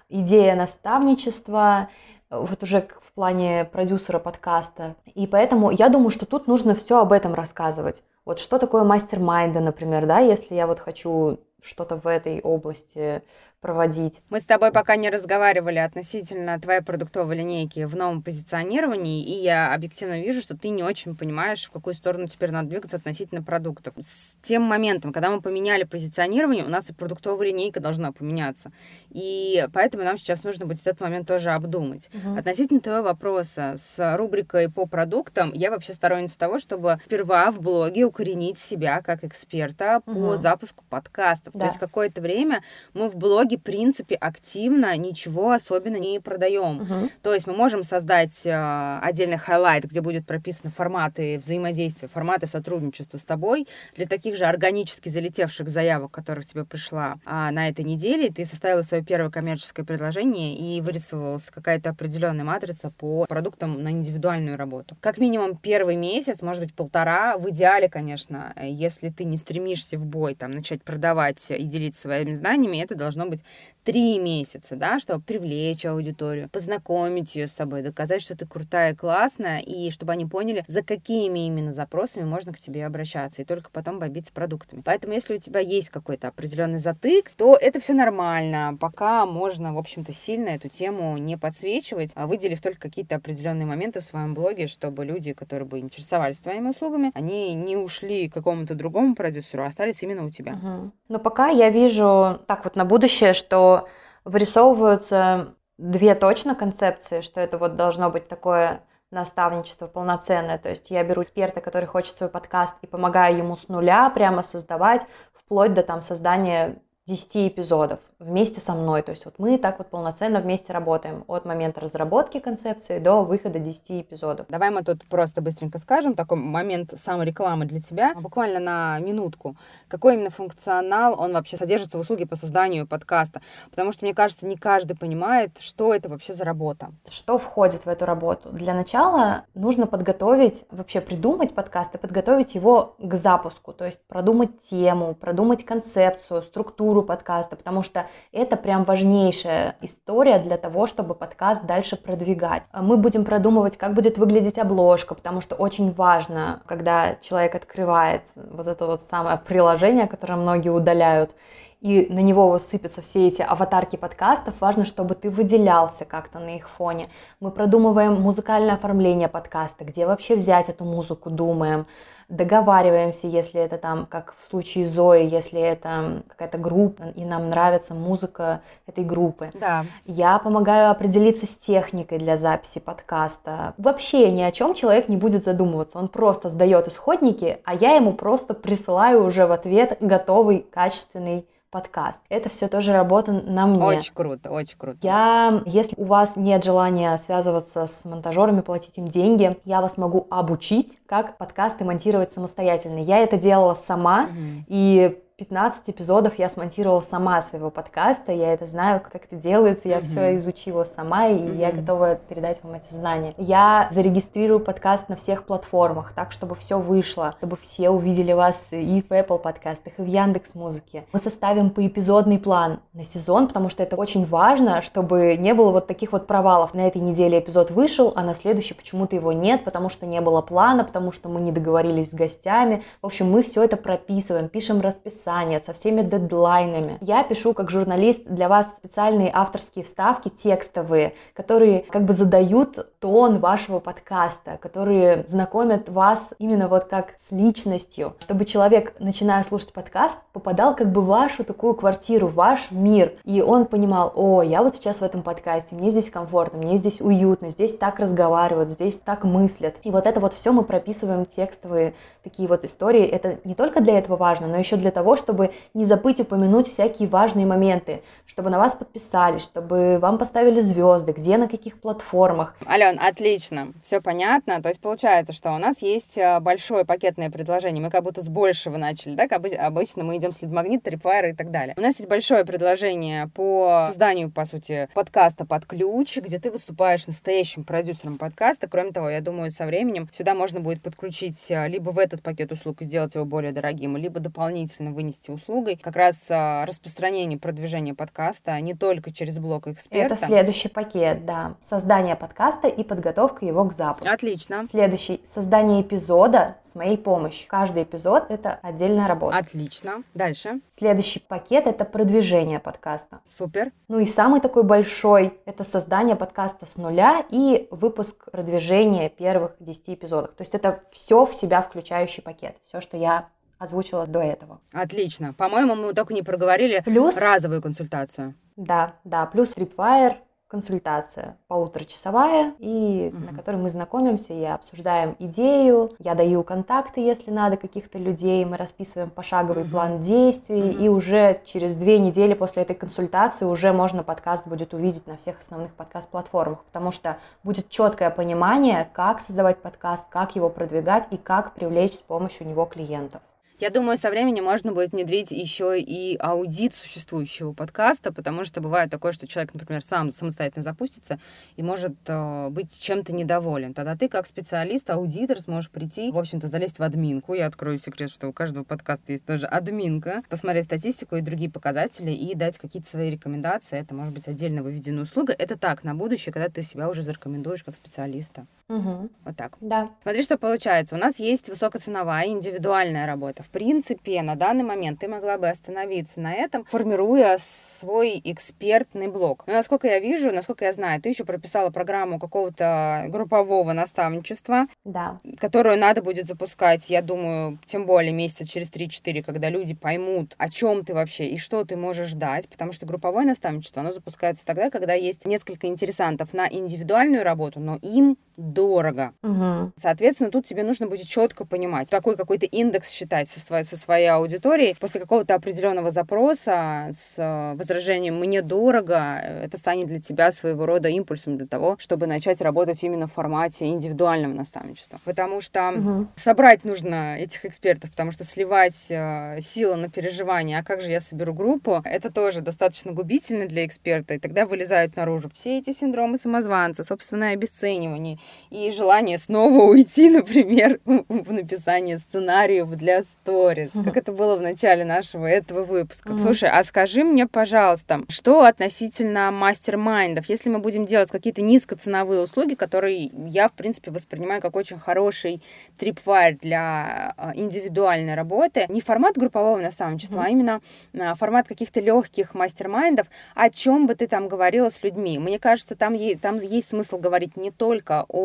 [0.08, 1.88] идея наставничества,
[2.30, 4.96] вот уже в плане продюсера подкаста.
[5.14, 8.02] И поэтому я думаю, что тут нужно все об этом рассказывать.
[8.28, 13.22] Вот что такое мастер-майнды, например, да, если я вот хочу что-то в этой области
[13.60, 14.22] проводить.
[14.30, 19.74] Мы с тобой пока не разговаривали относительно твоей продуктовой линейки в новом позиционировании, и я
[19.74, 23.94] объективно вижу, что ты не очень понимаешь, в какую сторону теперь надо двигаться относительно продуктов.
[23.98, 28.70] С тем моментом, когда мы поменяли позиционирование, у нас и продуктовая линейка должна поменяться.
[29.10, 32.10] И поэтому нам сейчас нужно будет этот момент тоже обдумать.
[32.14, 32.38] Угу.
[32.38, 38.04] Относительно твоего вопроса с рубрикой по продуктам, я вообще сторонница того, чтобы сперва в блоге
[38.04, 40.20] укоренить себя как эксперта угу.
[40.20, 41.54] по запуску подкастов.
[41.54, 41.60] Да.
[41.60, 42.62] То есть какое-то время
[42.94, 46.82] мы в блоге блоге, в принципе, активно ничего особенно не продаем.
[46.82, 47.10] Угу.
[47.22, 53.16] То есть мы можем создать э, отдельный highlight, где будет прописаны форматы взаимодействия, форматы сотрудничества
[53.16, 58.30] с тобой для таких же органически залетевших заявок, которых тебе пришла а на этой неделе.
[58.30, 64.56] Ты составила свое первое коммерческое предложение и вырисовывалась какая-то определенная матрица по продуктам на индивидуальную
[64.56, 64.96] работу.
[65.00, 70.04] Как минимум первый месяц, может быть, полтора, в идеале, конечно, если ты не стремишься в
[70.04, 73.44] бой там начать продавать и делиться своими знаниями, это должно быть быть
[73.88, 79.60] три месяца, да, чтобы привлечь аудиторию, познакомить ее с собой, доказать, что ты крутая, классная,
[79.60, 83.98] и чтобы они поняли, за какими именно запросами можно к тебе обращаться, и только потом
[83.98, 84.82] бомбиться продуктами.
[84.84, 89.78] Поэтому, если у тебя есть какой-то определенный затык, то это все нормально, пока можно, в
[89.78, 94.66] общем-то, сильно эту тему не подсвечивать, а выделив только какие-то определенные моменты в своем блоге,
[94.66, 99.68] чтобы люди, которые бы интересовались твоими услугами, они не ушли к какому-то другому продюсеру, а
[99.68, 100.52] остались именно у тебя.
[100.52, 100.90] Угу.
[101.08, 103.88] Но пока я вижу так вот на будущее будущее, что
[104.24, 110.58] вырисовываются две точно концепции, что это вот должно быть такое наставничество полноценное.
[110.58, 114.42] То есть я беру эксперта, который хочет свой подкаст, и помогаю ему с нуля прямо
[114.42, 116.76] создавать, вплоть до там создания
[117.06, 119.02] 10 эпизодов вместе со мной.
[119.02, 123.58] То есть вот мы так вот полноценно вместе работаем от момента разработки концепции до выхода
[123.58, 124.46] 10 эпизодов.
[124.48, 129.56] Давай мы тут просто быстренько скажем, такой момент саморекламы для тебя, буквально на минутку.
[129.88, 133.40] Какой именно функционал он вообще содержится в услуге по созданию подкаста?
[133.70, 136.88] Потому что, мне кажется, не каждый понимает, что это вообще за работа.
[137.08, 138.50] Что входит в эту работу?
[138.50, 144.50] Для начала нужно подготовить, вообще придумать подкаст и подготовить его к запуску, то есть продумать
[144.68, 151.64] тему, продумать концепцию, структуру подкаста, потому что это прям важнейшая история для того, чтобы подкаст
[151.64, 152.64] дальше продвигать.
[152.72, 158.66] Мы будем продумывать, как будет выглядеть обложка, потому что очень важно, когда человек открывает вот
[158.66, 161.34] это вот самое приложение, которое многие удаляют,
[161.80, 166.68] и на него высыпятся все эти аватарки подкастов, важно, чтобы ты выделялся как-то на их
[166.68, 167.08] фоне.
[167.38, 171.86] Мы продумываем музыкальное оформление подкаста, где вообще взять эту музыку, думаем
[172.28, 177.94] договариваемся, если это там, как в случае Зои, если это какая-то группа, и нам нравится
[177.94, 179.50] музыка этой группы.
[179.54, 179.86] Да.
[180.04, 183.74] Я помогаю определиться с техникой для записи подкаста.
[183.78, 185.98] Вообще ни о чем человек не будет задумываться.
[185.98, 192.20] Он просто сдает исходники, а я ему просто присылаю уже в ответ готовый, качественный подкаст.
[192.28, 193.82] Это все тоже работа на мне.
[193.82, 194.98] Очень круто, очень круто.
[195.02, 200.26] Я, если у вас нет желания связываться с монтажерами, платить им деньги, я вас могу
[200.30, 202.98] обучить, как подкасты монтировать самостоятельно.
[202.98, 204.64] Я это делала сама, угу.
[204.68, 209.98] и 15 эпизодов я смонтировала сама своего подкаста, я это знаю, как это делается, я
[209.98, 210.04] mm-hmm.
[210.04, 211.56] все изучила сама, и mm-hmm.
[211.58, 213.34] я готова передать вам эти знания.
[213.36, 219.00] Я зарегистрирую подкаст на всех платформах, так, чтобы все вышло, чтобы все увидели вас и
[219.00, 221.04] в Apple подкастах, и в Яндекс Музыке.
[221.12, 225.86] Мы составим поэпизодный план на сезон, потому что это очень важно, чтобы не было вот
[225.86, 226.74] таких вот провалов.
[226.74, 230.42] На этой неделе эпизод вышел, а на следующий почему-то его нет, потому что не было
[230.42, 232.82] плана, потому что мы не договорились с гостями.
[233.02, 236.98] В общем, мы все это прописываем, пишем расписание, расписание, со всеми дедлайнами.
[237.00, 243.38] Я пишу как журналист для вас специальные авторские вставки текстовые, которые как бы задают тон
[243.38, 250.18] вашего подкаста, которые знакомят вас именно вот как с личностью, чтобы человек, начиная слушать подкаст,
[250.32, 254.62] попадал как бы в вашу такую квартиру, в ваш мир, и он понимал, о, я
[254.62, 258.96] вот сейчас в этом подкасте, мне здесь комфортно, мне здесь уютно, здесь так разговаривают, здесь
[258.96, 259.76] так мыслят.
[259.84, 263.04] И вот это вот все мы прописываем текстовые такие вот истории.
[263.04, 267.08] Это не только для этого важно, но еще для того, чтобы не забыть упомянуть всякие
[267.08, 272.54] важные моменты, чтобы на вас подписались, чтобы вам поставили звезды, где, на каких платформах.
[272.66, 274.62] Ален, отлично, все понятно.
[274.62, 277.82] То есть получается, что у нас есть э, большое пакетное предложение.
[277.82, 279.24] Мы как будто с большего начали, да?
[279.66, 281.74] Обычно мы идем с лидмагнит, трипвайр и так далее.
[281.76, 287.06] У нас есть большое предложение по созданию, по сути, подкаста под ключ, где ты выступаешь
[287.06, 288.68] настоящим продюсером подкаста.
[288.68, 292.52] Кроме того, я думаю, со временем сюда можно будет подключить э, либо в этот пакет
[292.52, 297.38] услуг и сделать его более дорогим, либо дополнительно вынести вынести услугой как раз а, распространение,
[297.38, 300.14] продвижение подкаста не только через блог эксперта.
[300.14, 301.54] Это следующий пакет, да.
[301.62, 304.12] Создание подкаста и подготовка его к запуску.
[304.12, 304.64] Отлично.
[304.70, 305.22] Следующий.
[305.32, 307.48] Создание эпизода с моей помощью.
[307.48, 309.36] Каждый эпизод— это отдельная работа.
[309.38, 310.02] Отлично.
[310.14, 310.60] Дальше.
[310.70, 313.20] Следующий пакет— это продвижение подкаста.
[313.24, 313.72] Супер.
[313.88, 319.82] Ну и самый такой большой— это создание подкаста с нуля и выпуск продвижения первых 10
[319.86, 320.32] эпизодов.
[320.34, 322.56] То есть это все в себя включающий пакет.
[322.64, 323.28] Все, что я
[323.58, 324.60] озвучила до этого.
[324.72, 325.32] Отлично.
[325.32, 328.34] По-моему, мы только не проговорили плюс, разовую консультацию.
[328.56, 330.16] Да, да, плюс Tripwire
[330.48, 333.30] консультация полуторачасовая, и mm-hmm.
[333.30, 335.92] на которой мы знакомимся и обсуждаем идею.
[335.98, 338.44] Я даю контакты, если надо, каких-то людей.
[338.46, 339.70] Мы расписываем пошаговый mm-hmm.
[339.70, 340.84] план действий, mm-hmm.
[340.84, 345.38] и уже через две недели после этой консультации уже можно подкаст будет увидеть на всех
[345.38, 351.52] основных подкаст-платформах, потому что будет четкое понимание, как создавать подкаст, как его продвигать и как
[351.52, 353.20] привлечь с помощью него клиентов.
[353.60, 358.88] Я думаю, со временем можно будет внедрить еще и аудит существующего подкаста, потому что бывает
[358.88, 361.18] такое, что человек, например, сам самостоятельно запустится
[361.56, 363.74] и может э, быть чем-то недоволен.
[363.74, 367.34] Тогда ты, как специалист, аудитор, сможешь прийти, в общем-то, залезть в админку.
[367.34, 372.12] Я открою секрет, что у каждого подкаста есть тоже админка, посмотреть статистику и другие показатели
[372.12, 373.80] и дать какие-то свои рекомендации.
[373.80, 375.34] Это может быть отдельно выведенная услуга.
[375.36, 378.46] Это так, на будущее, когда ты себя уже зарекомендуешь как специалиста.
[378.68, 379.08] Угу.
[379.24, 379.56] Вот так.
[379.60, 379.90] Да.
[380.02, 380.94] Смотри, что получается.
[380.94, 383.42] У нас есть высокоценовая индивидуальная работа.
[383.48, 389.44] В принципе, на данный момент ты могла бы остановиться на этом, формируя свой экспертный блог.
[389.46, 395.18] Но насколько я вижу, насколько я знаю, ты еще прописала программу какого-то группового наставничества, да.
[395.38, 400.50] которую надо будет запускать, я думаю, тем более месяца через 3-4, когда люди поймут, о
[400.50, 404.68] чем ты вообще и что ты можешь дать, потому что групповое наставничество, оно запускается тогда,
[404.68, 409.12] когда есть несколько интересантов на индивидуальную работу, но им дорого.
[409.22, 409.72] Угу.
[409.76, 414.06] Соответственно, тут тебе нужно будет четко понимать, такой какой-то индекс считать со своей, со своей
[414.06, 414.76] аудиторией.
[414.78, 420.88] После какого-то определенного запроса с э, возражением «мне дорого», это станет для тебя своего рода
[420.88, 425.00] импульсом для того, чтобы начать работать именно в формате индивидуального наставничества.
[425.04, 426.06] Потому что угу.
[426.14, 431.00] собрать нужно этих экспертов, потому что сливать э, силы на переживание, а как же я
[431.00, 436.18] соберу группу, это тоже достаточно губительно для эксперта, и тогда вылезают наружу все эти синдромы
[436.18, 438.18] самозванца, собственное обесценивание,
[438.50, 444.84] и желание снова уйти, например, в написание сценариев для сторис, как это было в начале
[444.84, 446.16] нашего этого выпуска.
[446.18, 452.54] Слушай, а скажи мне, пожалуйста, что относительно мастер-майндов, если мы будем делать какие-то низкоценовые услуги,
[452.54, 455.42] которые я, в принципе, воспринимаю как очень хороший
[455.78, 460.26] трипвайр для а, индивидуальной работы, не формат группового наставничества, mm-hmm.
[460.26, 460.60] а именно
[460.98, 465.18] а, формат каких-то легких мастер-майндов, о чем бы ты там говорила с людьми.
[465.18, 468.17] Мне кажется, там, там есть смысл говорить не только о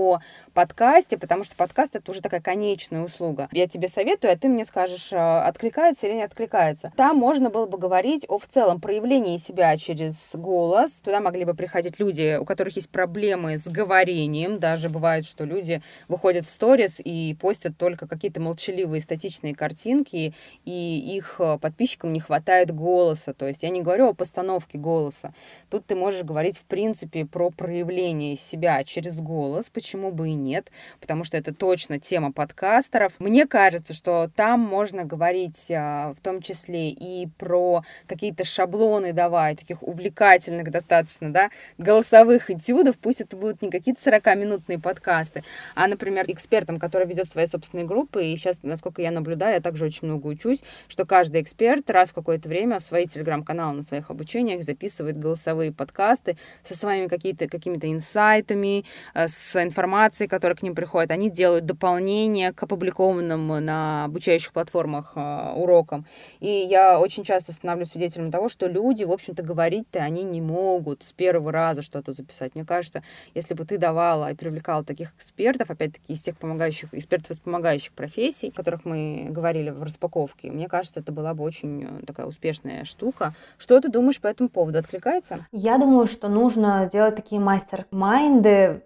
[0.54, 3.50] подкасте, потому что подкаст это уже такая конечная услуга.
[3.52, 6.92] Я тебе советую, а ты мне скажешь, э, откликается или не откликается.
[6.96, 10.92] Там можно было бы говорить о в целом проявлении себя через голос.
[11.04, 14.60] Туда могли бы приходить люди, у которых есть проблемы с говорением.
[14.60, 20.34] Даже бывает, что люди выходят в сторис и постят только какие-то молчаливые статичные картинки,
[20.66, 23.34] и их э, подписчикам не хватает голоса.
[23.34, 25.34] То есть я не говорю о постановке голоса.
[25.70, 29.70] Тут ты можешь говорить, в принципе, про проявление себя через голос.
[29.84, 30.72] Почему бы и нет,
[31.02, 33.20] потому что это точно тема подкастеров.
[33.20, 39.60] Мне кажется, что там можно говорить а, в том числе и про какие-то шаблоны давать,
[39.60, 45.44] таких увлекательных достаточно, да, голосовых этюдов, пусть это будут не какие-то 40-минутные подкасты,
[45.76, 49.84] а, например, экспертам, который ведет свои собственные группы, и сейчас, насколько я наблюдаю, я также
[49.86, 54.10] очень много учусь, что каждый эксперт раз в какое-то время в свои телеграм-каналы на своих
[54.10, 59.28] обучениях записывает голосовые подкасты со своими какие-то, какими-то инсайтами, э,
[59.64, 61.12] с информацией, которая к ним приходит.
[61.12, 66.06] Они делают дополнение к опубликованным на обучающих платформах э, урокам.
[66.40, 71.04] И я очень часто становлюсь свидетелем того, что люди, в общем-то, говорить-то они не могут
[71.04, 72.56] с первого раза что-то записать.
[72.56, 73.04] Мне кажется,
[73.34, 77.94] если бы ты давала и привлекала таких экспертов, опять-таки из тех помогающих, экспертов из помогающих
[77.94, 82.26] профессий, о которых мы говорили в распаковке, мне кажется, это была бы очень э, такая
[82.26, 83.34] успешная штука.
[83.58, 84.80] Что ты думаешь по этому поводу?
[84.80, 85.48] Откликается?
[85.52, 88.82] Я думаю, что нужно делать такие мастер-майнды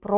[0.00, 0.17] про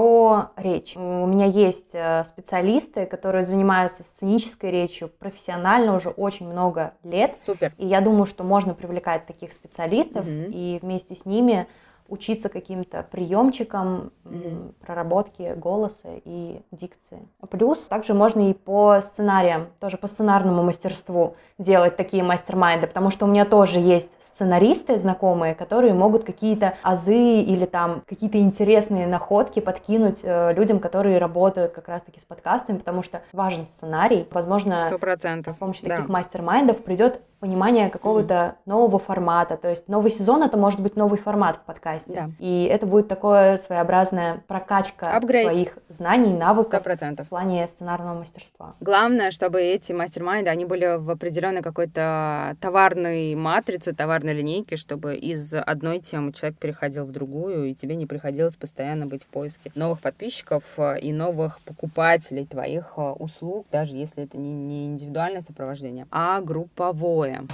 [0.56, 0.96] речь.
[0.96, 7.38] У меня есть э, специалисты, которые занимаются сценической речью профессионально уже очень много лет.
[7.38, 7.72] Супер.
[7.78, 10.30] И я думаю, что можно привлекать таких специалистов угу.
[10.30, 11.66] и вместе с ними
[12.10, 14.74] учиться каким-то приемчикам mm-hmm.
[14.80, 17.20] проработки голоса и дикции.
[17.50, 23.26] Плюс также можно и по сценариям, тоже по сценарному мастерству делать такие мастер-майнды, потому что
[23.26, 29.60] у меня тоже есть сценаристы знакомые, которые могут какие-то азы или там какие-то интересные находки
[29.60, 34.26] подкинуть э, людям, которые работают как раз-таки с подкастами, потому что важен сценарий.
[34.30, 35.52] Возможно, 100%.
[35.52, 35.96] с помощью да.
[35.96, 38.54] таких мастер-майндов придет понимание какого-то mm-hmm.
[38.66, 39.56] нового формата.
[39.56, 42.12] То есть новый сезон это может быть новый формат в подкасте.
[42.12, 42.30] Да.
[42.38, 45.44] И это будет такое своеобразная прокачка Upgrade.
[45.44, 47.24] своих знаний, навыков 100%.
[47.24, 48.74] в плане сценарного мастерства.
[48.80, 55.52] Главное, чтобы эти мастер-майнды, они были в определенной какой-то товарной матрице, товарной линейке, чтобы из
[55.54, 60.00] одной темы человек переходил в другую, и тебе не приходилось постоянно быть в поиске новых
[60.00, 66.06] подписчиков э, и новых покупателей твоих э, услуг, даже если это не, не индивидуальное сопровождение,
[66.10, 67.46] а групповое такое.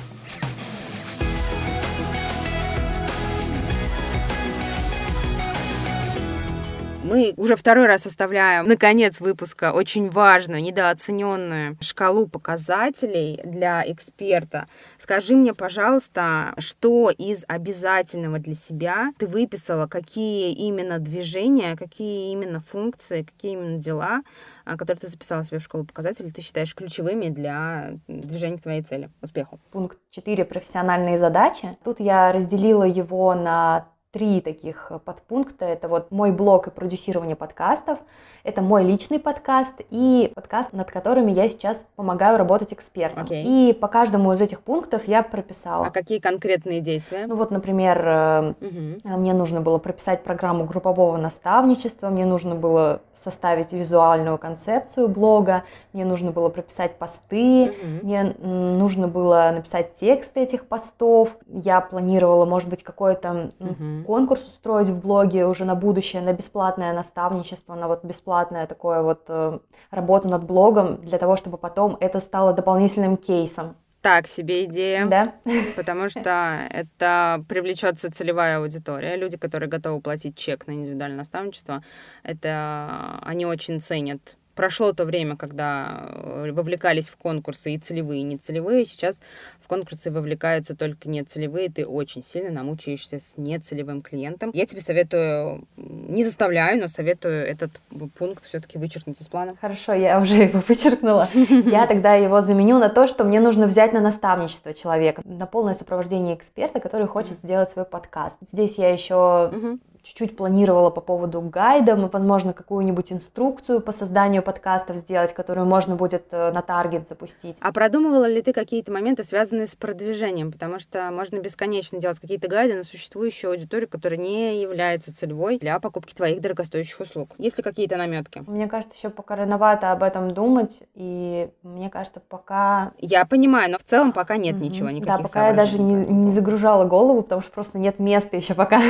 [7.07, 14.66] Мы уже второй раз составляем, наконец, выпуска очень важную, недооцененную шкалу показателей для эксперта.
[14.98, 22.61] Скажи мне, пожалуйста, что из обязательного для себя ты выписала, какие именно движения, какие именно
[22.61, 24.22] функции, какие именно дела
[24.66, 28.82] а, которые ты записала себе в школу показателей, ты считаешь ключевыми для движения к твоей
[28.82, 29.61] цели, успеху?
[29.70, 31.78] Пункт 4 профессиональные задачи.
[31.84, 33.86] Тут я разделила его на
[34.16, 35.66] три таких подпункта.
[35.66, 37.98] Это вот мой блог и продюсирование подкастов,
[38.44, 43.24] это мой личный подкаст и подкаст, над которыми я сейчас помогаю работать экспертам.
[43.24, 43.42] Okay.
[43.44, 45.88] И по каждому из этих пунктов я прописала.
[45.88, 47.26] А какие конкретные действия?
[47.26, 49.16] Ну вот, например, uh-huh.
[49.18, 55.64] мне нужно было прописать программу группового наставничества, мне нужно было составить визуальную концепцию блога,
[55.97, 58.05] мне нужно было прописать посты, uh-huh.
[58.05, 61.30] мне нужно было написать тексты этих постов.
[61.47, 64.05] Я планировала, может быть, какой-то uh-huh.
[64.05, 69.24] конкурс устроить в блоге уже на будущее, на бесплатное наставничество, на вот бесплатное такое вот
[69.28, 69.59] э,
[69.90, 73.74] работу над блогом для того, чтобы потом это стало дополнительным кейсом.
[74.03, 75.07] Так себе идея.
[75.07, 75.34] Да.
[75.76, 79.16] Потому что это привлечется целевая аудитория.
[79.16, 81.82] Люди, которые готовы платить чек на индивидуальное наставничество,
[82.22, 88.24] это они очень ценят прошло то время, когда э, вовлекались в конкурсы и целевые, и
[88.24, 88.84] нецелевые.
[88.84, 89.20] Сейчас
[89.61, 91.68] в конкурсы вовлекаются только нецелевые.
[91.70, 94.50] Ты очень сильно намучаешься с нецелевым клиентом.
[94.54, 97.70] Я тебе советую, не заставляю, но советую этот
[98.18, 99.54] пункт все-таки вычеркнуть из плана.
[99.61, 101.28] Хорошо, я уже его вычеркнула.
[101.34, 105.74] Я тогда его заменю на то, что мне нужно взять на наставничество человека, на полное
[105.74, 108.38] сопровождение эксперта, который хочет сделать свой подкаст.
[108.50, 115.34] Здесь я еще чуть-чуть планировала по поводу гайда, возможно, какую-нибудь инструкцию по созданию подкастов сделать,
[115.34, 117.57] которую можно будет э, на таргет запустить.
[117.61, 120.52] А продумывала ли ты какие-то моменты, связанные с продвижением?
[120.52, 125.80] Потому что можно бесконечно делать какие-то гайды на существующую аудиторию, которая не является целевой для
[125.80, 127.30] покупки твоих дорогостоящих услуг.
[127.38, 128.44] Есть ли какие-то наметки?
[128.46, 132.92] Мне кажется, еще пока рановато об этом думать, и мне кажется, пока...
[132.98, 134.61] Я понимаю, но в целом пока нет mm-hmm.
[134.61, 138.36] ничего, никаких Да, пока я даже не, не загружала голову, потому что просто нет места
[138.36, 138.80] еще пока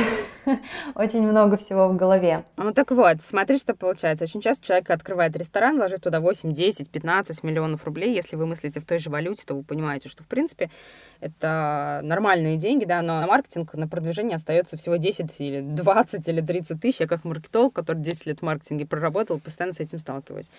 [1.07, 2.43] очень много всего в голове.
[2.57, 4.25] Ну так вот, смотри, что получается.
[4.25, 8.13] Очень часто человек открывает ресторан, ложит туда 8, 10, 15 миллионов рублей.
[8.13, 10.69] Если вы мыслите в той же валюте, то вы понимаете, что, в принципе,
[11.21, 16.41] это нормальные деньги, да, но на маркетинг, на продвижение остается всего 10 или 20 или
[16.41, 16.99] 30 тысяч.
[16.99, 20.49] Я как маркетолог, который 10 лет в маркетинге проработал, постоянно с этим сталкиваюсь.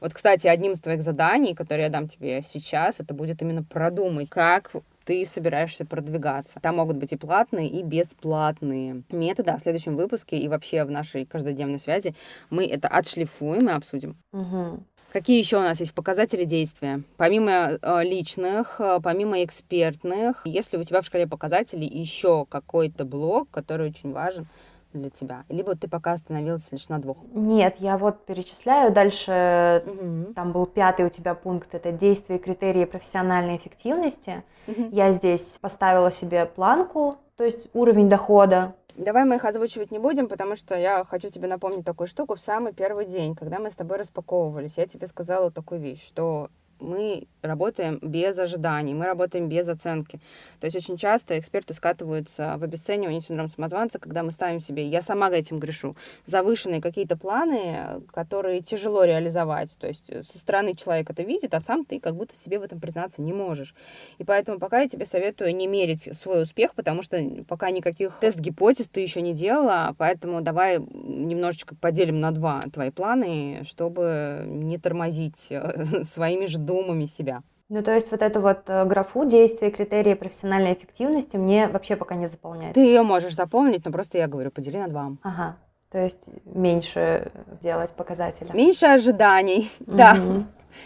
[0.00, 4.30] Вот, кстати, одним из твоих заданий, которые я дам тебе сейчас, это будет именно продумать,
[4.30, 4.72] как
[5.08, 6.60] ты собираешься продвигаться.
[6.60, 9.52] Там могут быть и платные, и бесплатные методы.
[9.52, 12.14] А в следующем выпуске и вообще в нашей каждодневной связи
[12.50, 14.18] мы это отшлифуем и обсудим.
[14.32, 14.82] Угу.
[15.10, 17.00] Какие еще у нас есть показатели действия?
[17.16, 23.48] Помимо э, личных, э, помимо экспертных, если у тебя в шкале показателей еще какой-то блок,
[23.50, 24.46] который очень важен
[24.92, 25.44] для тебя?
[25.48, 27.18] Либо ты пока остановилась лишь на двух?
[27.32, 28.92] Нет, я вот перечисляю.
[28.92, 30.32] Дальше угу.
[30.34, 34.42] там был пятый у тебя пункт, это действия и критерии профессиональной эффективности.
[34.66, 34.88] Угу.
[34.92, 40.26] Я здесь поставила себе планку, то есть уровень дохода, Давай мы их озвучивать не будем,
[40.26, 42.34] потому что я хочу тебе напомнить такую штуку.
[42.34, 46.50] В самый первый день, когда мы с тобой распаковывались, я тебе сказала такую вещь, что
[46.80, 50.20] мы работаем без ожиданий, мы работаем без оценки.
[50.60, 55.02] То есть очень часто эксперты скатываются в обесценивание синдрома самозванца, когда мы ставим себе, я
[55.02, 59.76] сама этим грешу, завышенные какие-то планы, которые тяжело реализовать.
[59.78, 62.80] То есть со стороны человека это видит, а сам ты как будто себе в этом
[62.80, 63.74] признаться не можешь.
[64.18, 68.88] И поэтому пока я тебе советую не мерить свой успех, потому что пока никаких тест-гипотез
[68.88, 75.52] ты еще не делала, поэтому давай немножечко поделим на два твои планы, чтобы не тормозить
[76.02, 77.42] своими же думами себя.
[77.70, 82.14] Ну, то есть вот эту вот э, графу действия, критерии профессиональной эффективности мне вообще пока
[82.14, 82.74] не заполняет.
[82.74, 85.12] Ты ее можешь заполнить, но просто я говорю, подели на два.
[85.22, 85.56] Ага.
[85.90, 87.30] То есть меньше
[87.62, 88.54] делать показателя.
[88.54, 89.96] Меньше ожиданий, угу.
[89.96, 90.16] да.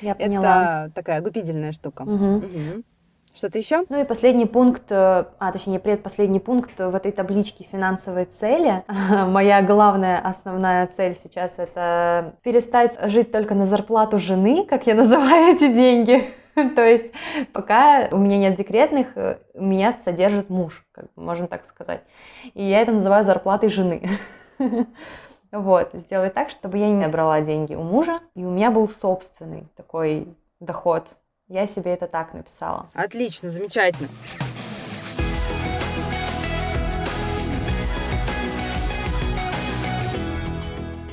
[0.01, 0.87] Я поняла.
[0.87, 2.03] Это такая губительная штука.
[2.03, 2.37] Угу.
[2.37, 2.83] Угу.
[3.35, 3.85] Что-то еще?
[3.89, 8.83] Ну и последний пункт, э, а точнее предпоследний пункт в этой табличке финансовой цели.
[9.29, 15.57] Моя главная основная цель сейчас это перестать жить только на зарплату жены, как я называю
[15.57, 16.25] эти деньги.
[16.55, 17.13] То есть
[17.55, 22.03] пока у меня нет декретных, э, меня содержит муж, как можно так сказать.
[22.53, 24.09] И я это называю зарплатой жены.
[25.51, 29.69] Вот, сделать так, чтобы я не брала деньги у мужа, и у меня был собственный
[29.77, 31.07] такой доход.
[31.53, 32.89] Я себе это так написала.
[32.95, 34.09] Отлично, замечательно.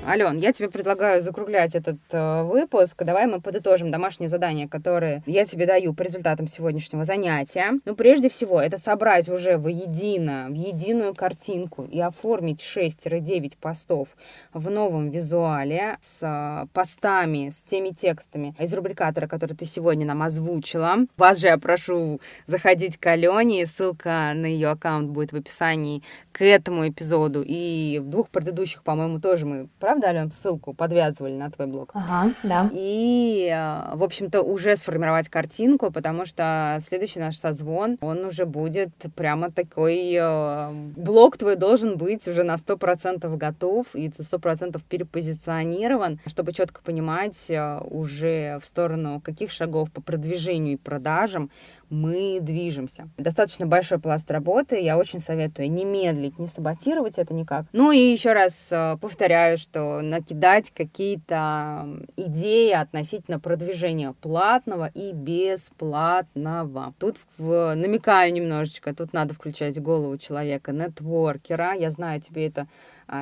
[0.10, 3.04] Ален, я тебе предлагаю закруглять этот э, выпуск.
[3.04, 7.74] Давай мы подытожим домашние задания, которые я тебе даю по результатам сегодняшнего занятия.
[7.86, 14.18] Ну, прежде всего, это собрать уже воедино, в единую картинку и оформить 6-9 постов
[14.52, 20.24] в новом визуале с э, постами, с теми текстами из рубрикатора, который ты сегодня нам
[20.24, 21.06] озвучила.
[21.18, 23.68] Вас же я прошу заходить к Алене.
[23.68, 26.02] Ссылка на ее аккаунт будет в описании
[26.32, 27.44] к этому эпизоду.
[27.46, 31.92] И в двух предыдущих, по-моему, тоже мы, правда, Ален, ссылку подвязывали на твой блог?
[31.94, 32.70] Ага, да.
[32.74, 38.92] И, э, в общем-то, уже сформировать картинку, потому что следующий наш созвон, он уже будет
[39.16, 40.14] прямо такой...
[40.14, 47.50] Э, блог твой должен быть уже на 100% готов и 100% перепозиционирован, чтобы четко понимать
[47.50, 51.50] э, уже в сторону каких шагов по продвижению и продажам
[51.90, 53.10] мы движемся.
[53.18, 57.66] Достаточно большой пласт работы, я очень советую не медлить, не саботировать это никак.
[57.74, 66.94] Ну и еще раз э, повторяю, что накидать какие-то идеи относительно продвижения платного и бесплатного.
[67.00, 71.74] Тут в, намекаю немножечко, тут надо включать голову человека, нетворкера.
[71.74, 72.68] Я знаю, тебе это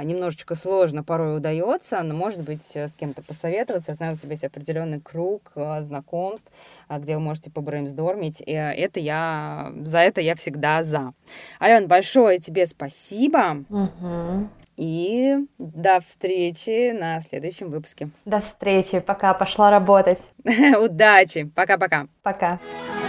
[0.03, 3.91] немножечко сложно порой удается, но, может быть, с кем-то посоветоваться.
[3.91, 6.51] Я знаю, у тебя есть определенный круг а, знакомств,
[6.87, 8.41] а, где вы можете побреймсдормить.
[8.45, 11.13] И это я, за это я всегда за.
[11.61, 13.63] Ален, большое тебе спасибо.
[13.69, 14.49] Угу.
[14.77, 18.09] И до встречи на следующем выпуске.
[18.25, 18.99] До встречи.
[18.99, 19.33] Пока.
[19.33, 20.19] Пошла работать.
[20.79, 21.43] Удачи.
[21.43, 22.07] Пока-пока.
[22.21, 22.55] Пока.
[22.55, 22.59] -пока.
[22.59, 23.06] Пока.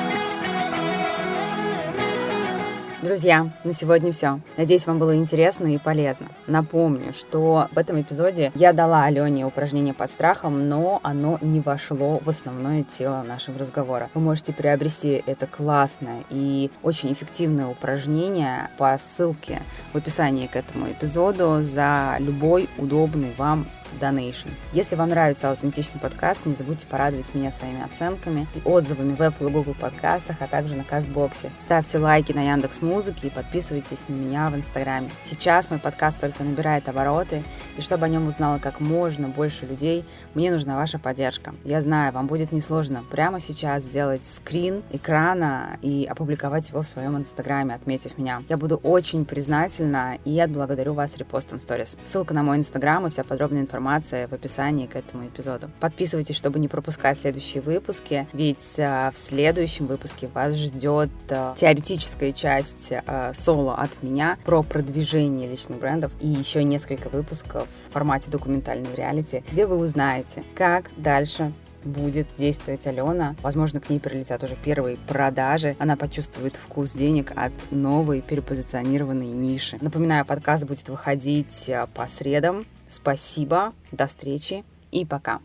[3.00, 4.40] Друзья, на сегодня все.
[4.56, 6.26] Надеюсь, вам было интересно и полезно.
[6.48, 12.18] Напомню, что в этом эпизоде я дала Алене упражнение под страхом, но оно не вошло
[12.18, 14.10] в основное тело нашего разговора.
[14.14, 20.90] Вы можете приобрести это классное и очень эффективное упражнение по ссылке в описании к этому
[20.90, 23.68] эпизоду за любой удобный вам
[24.00, 24.50] Donation.
[24.72, 29.48] Если вам нравится аутентичный подкаст, не забудьте порадовать меня своими оценками и отзывами в Apple
[29.48, 31.50] и Google подкастах, а также на Кастбоксе.
[31.58, 35.10] Ставьте лайки на Яндекс Музыке и подписывайтесь на меня в Инстаграме.
[35.24, 37.42] Сейчас мой подкаст только набирает обороты,
[37.76, 41.54] и чтобы о нем узнало как можно больше людей, мне нужна ваша поддержка.
[41.64, 47.16] Я знаю, вам будет несложно прямо сейчас сделать скрин экрана и опубликовать его в своем
[47.16, 48.42] Инстаграме, отметив меня.
[48.48, 51.96] Я буду очень признательна и отблагодарю вас репостом сторис.
[52.06, 55.70] Ссылка на мой Инстаграм и вся подробная информация информация в описании к этому эпизоду.
[55.78, 62.32] Подписывайтесь, чтобы не пропускать следующие выпуски, ведь а, в следующем выпуске вас ждет а, теоретическая
[62.32, 68.30] часть а, соло от меня про продвижение личных брендов и еще несколько выпусков в формате
[68.30, 71.52] документального реалити, где вы узнаете, как дальше
[71.84, 73.36] будет действовать Алена.
[73.42, 75.76] Возможно, к ней прилетят уже первые продажи.
[75.78, 79.78] Она почувствует вкус денег от новой перепозиционированной ниши.
[79.80, 82.64] Напоминаю, подкаст будет выходить э, по средам.
[82.88, 85.40] Спасибо, до встречи и пока.